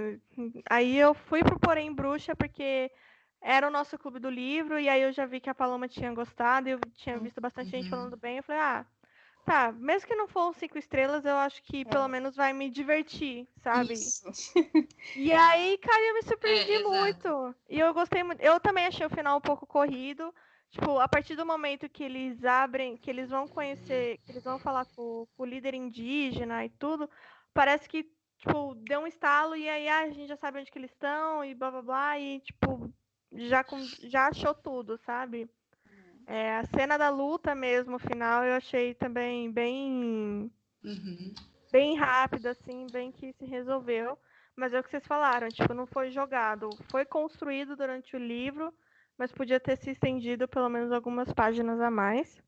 [0.70, 2.92] Aí eu fui pro Porém Bruxa, porque
[3.40, 6.14] era o nosso clube do livro, e aí eu já vi que a Paloma tinha
[6.14, 8.36] gostado, e eu tinha visto bastante gente falando bem.
[8.36, 8.86] Eu falei, ah,
[9.50, 11.84] Tá, mesmo que não for cinco estrelas, eu acho que é.
[11.84, 13.94] pelo menos vai me divertir, sabe?
[13.94, 14.24] Isso.
[15.16, 17.54] E aí, cara, eu me surpreendi é, muito.
[17.68, 18.40] E eu gostei muito.
[18.40, 20.32] Eu também achei o final um pouco corrido.
[20.70, 24.56] Tipo, a partir do momento que eles abrem, que eles vão conhecer, que eles vão
[24.60, 27.10] falar com, com o líder indígena e tudo,
[27.52, 30.78] parece que, tipo, deu um estalo e aí ah, a gente já sabe onde que
[30.78, 32.88] eles estão e blá blá blá, e, tipo,
[33.32, 33.64] já,
[34.04, 35.50] já achou tudo, sabe?
[36.30, 40.48] É, a cena da luta mesmo, o final, eu achei também bem.
[40.84, 41.34] Uhum.
[41.72, 44.16] Bem rápida, assim, bem que se resolveu.
[44.54, 46.70] Mas é o que vocês falaram, tipo, não foi jogado.
[46.88, 48.72] Foi construído durante o livro,
[49.18, 52.40] mas podia ter se estendido pelo menos algumas páginas a mais.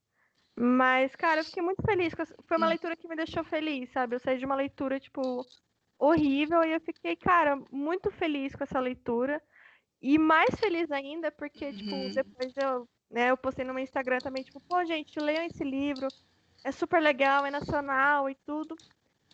[0.56, 2.14] Mas, cara, eu fiquei muito feliz.
[2.46, 2.68] Foi uma hum.
[2.68, 4.14] leitura que me deixou feliz, sabe?
[4.14, 5.44] Eu saí de uma leitura, tipo,
[5.98, 9.42] horrível e eu fiquei, cara, muito feliz com essa leitura.
[10.00, 12.10] E mais feliz ainda porque, tipo, uhum.
[12.10, 13.30] tipo, depois eu né?
[13.30, 16.08] Eu postei no meu Instagram também, tipo, pô, gente, leiam esse livro,
[16.64, 18.74] é super legal, é nacional e tudo.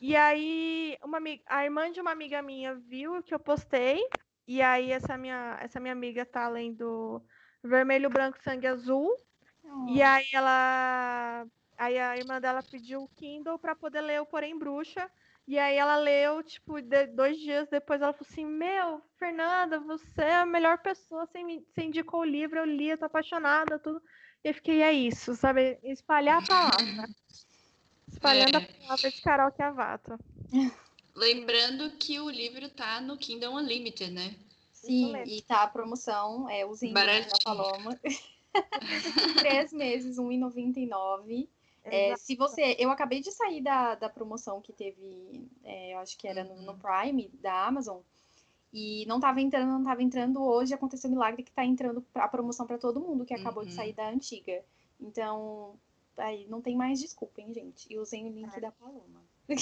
[0.00, 4.00] E aí, uma amiga, a irmã de uma amiga minha viu que eu postei,
[4.46, 7.22] e aí essa minha, essa minha amiga tá lendo
[7.62, 9.14] Vermelho, Branco, Sangue Azul.
[9.64, 9.86] Oh.
[9.88, 11.46] E aí ela.
[11.76, 15.08] Aí a irmã dela pediu o Kindle para poder ler o Porém Bruxa.
[15.48, 20.20] E aí ela leu, tipo, de, dois dias depois ela falou assim, meu, Fernanda, você
[20.20, 23.78] é a melhor pessoa, você, me, você indicou o livro, eu li, eu tô apaixonada,
[23.78, 23.98] tudo.
[24.44, 25.78] E eu fiquei, é isso, sabe?
[25.82, 27.08] Espalhar a palavra.
[28.12, 28.58] Espalhando é.
[28.58, 30.18] a palavra de Carol Chiavato.
[31.16, 34.36] Lembrando que o livro tá no Kingdom Unlimited, né?
[34.74, 37.98] Sim, e tá a promoção, é, o da Paloma.
[39.38, 41.48] Três meses, R$1,99.
[41.84, 42.76] É, se você.
[42.78, 46.60] Eu acabei de sair da, da promoção que teve, é, eu acho que era no,
[46.62, 46.78] no, uhum.
[46.78, 48.00] Prime da Amazon.
[48.72, 50.42] E não estava entrando, não estava entrando.
[50.42, 53.68] Hoje aconteceu um milagre que está entrando a promoção para todo mundo que acabou uhum.
[53.68, 54.62] de sair da antiga.
[55.00, 55.78] Então,
[56.16, 57.90] aí não tem mais desculpa, hein, gente?
[57.90, 58.60] E usem o link é.
[58.60, 59.22] da Paloma.
[59.48, 59.54] É.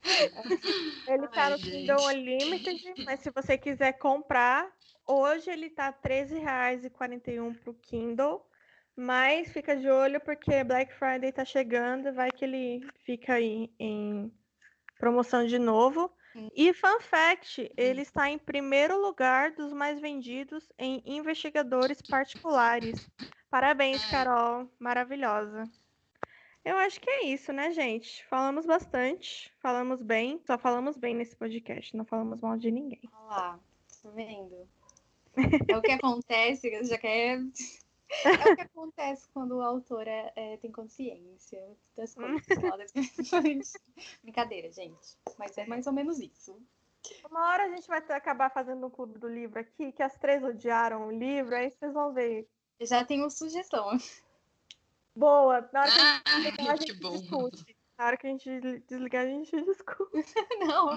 [1.12, 4.70] ele tá no Kindle Unlimited, mas se você quiser comprar,
[5.06, 8.47] hoje ele tá R$13,41 pro Kindle.
[9.00, 14.28] Mas fica de olho porque Black Friday tá chegando, vai que ele fica aí em
[14.98, 16.10] promoção de novo.
[16.52, 23.08] E fun fact, ele está em primeiro lugar dos mais vendidos em investigadores particulares.
[23.48, 25.62] Parabéns, Carol, maravilhosa.
[26.64, 28.26] Eu acho que é isso, né, gente?
[28.26, 33.08] Falamos bastante, falamos bem, só falamos bem nesse podcast, não falamos mal de ninguém.
[33.12, 33.60] Olha lá,
[34.02, 34.68] tá vendo?
[35.68, 37.40] É o que acontece, já quer
[38.24, 41.62] é o que acontece quando o autor é, é, tem consciência
[41.96, 42.42] das coisas.
[44.22, 45.18] Brincadeira, gente.
[45.38, 46.60] Mas é mais ou menos isso.
[47.30, 50.16] Uma hora a gente vai ter, acabar fazendo um clube do livro aqui, que as
[50.16, 52.48] três odiaram o livro, aí vocês vão ver.
[52.80, 53.98] Já tenho sugestão.
[55.14, 55.68] Boa.
[55.72, 57.76] Na hora que a gente desligar, a gente discute.
[57.98, 60.34] Na hora que a gente desligar, a gente discute.
[60.60, 60.90] Não.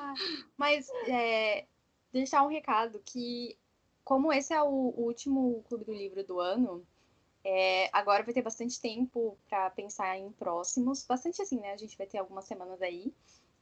[0.00, 0.14] ah,
[0.56, 1.66] mas é,
[2.12, 3.58] deixar um recado que
[4.08, 6.82] como esse é o, último Clube do Livro do ano,
[7.44, 11.04] é, agora vai ter bastante tempo para pensar em próximos.
[11.04, 11.74] Bastante assim, né?
[11.74, 13.12] A gente vai ter algumas semanas aí.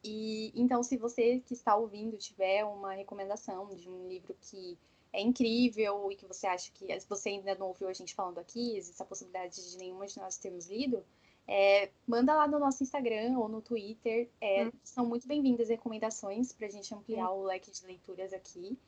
[0.05, 4.79] E então, se você que está ouvindo tiver uma recomendação de um livro que
[5.13, 8.77] é incrível e que você acha que você ainda não ouviu a gente falando aqui,
[8.77, 11.05] existe a possibilidade de nenhuma de nós termos lido,
[11.49, 14.29] é, manda lá no nosso Instagram ou no Twitter.
[14.41, 14.73] É, hum.
[14.85, 17.41] São muito bem-vindas recomendações para a gente ampliar hum.
[17.41, 18.79] o leque de leituras aqui.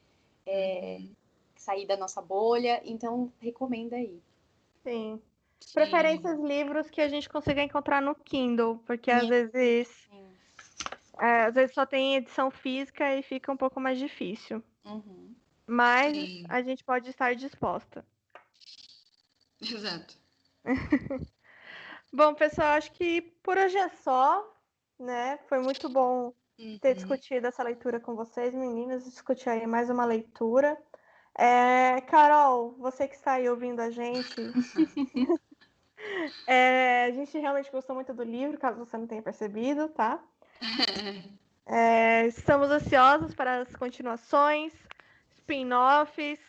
[0.46, 1.27] É, hum
[1.58, 4.20] sair da nossa bolha, então recomenda aí.
[4.82, 5.20] Sim.
[5.60, 5.74] Sim.
[5.74, 9.16] Preferências livros que a gente consiga encontrar no Kindle, porque Sim.
[9.16, 10.08] às vezes
[11.20, 14.62] é, às vezes só tem edição física e fica um pouco mais difícil.
[14.84, 15.34] Uhum.
[15.66, 16.44] Mas Sim.
[16.48, 18.04] a gente pode estar disposta.
[19.60, 20.16] Exato.
[22.12, 24.48] bom, pessoal, acho que por hoje é só,
[24.98, 25.38] né?
[25.48, 26.78] Foi muito bom uhum.
[26.78, 30.80] ter discutido essa leitura com vocês, meninas, discutir aí mais uma leitura.
[31.38, 34.34] É, Carol, você que está aí ouvindo a gente,
[36.48, 40.22] é, a gente realmente gostou muito do livro, caso você não tenha percebido, tá?
[41.70, 44.72] É, estamos ansiosos para as continuações,
[45.36, 46.40] spin-offs,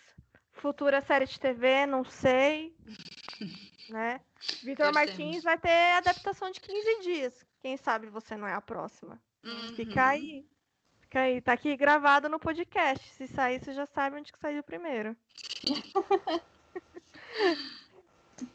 [0.54, 2.74] futura série de TV, não sei.
[3.90, 4.22] né?
[4.64, 7.46] Vitor Martins vai ter adaptação de 15 dias.
[7.62, 9.22] Quem sabe você não é a próxima.
[9.44, 9.76] Uhum.
[9.76, 10.46] Fica aí.
[11.10, 11.41] Fica aí.
[11.41, 13.03] Tá aqui gravado no podcast.
[13.16, 15.18] Se sair, você já sabe onde que saiu primeiro.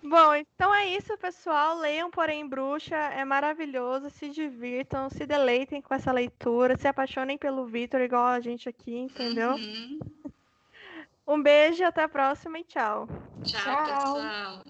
[0.01, 1.77] Bom, então é isso, pessoal.
[1.77, 4.09] Leiam Porém Bruxa, é maravilhoso.
[4.09, 8.97] Se divirtam, se deleitem com essa leitura, se apaixonem pelo Vitor, igual a gente aqui,
[8.97, 9.55] entendeu?
[9.55, 9.99] Uhum.
[11.27, 13.09] Um beijo, até a próxima e tchau.
[13.43, 13.85] Tchau, tchau.
[13.85, 14.63] pessoal.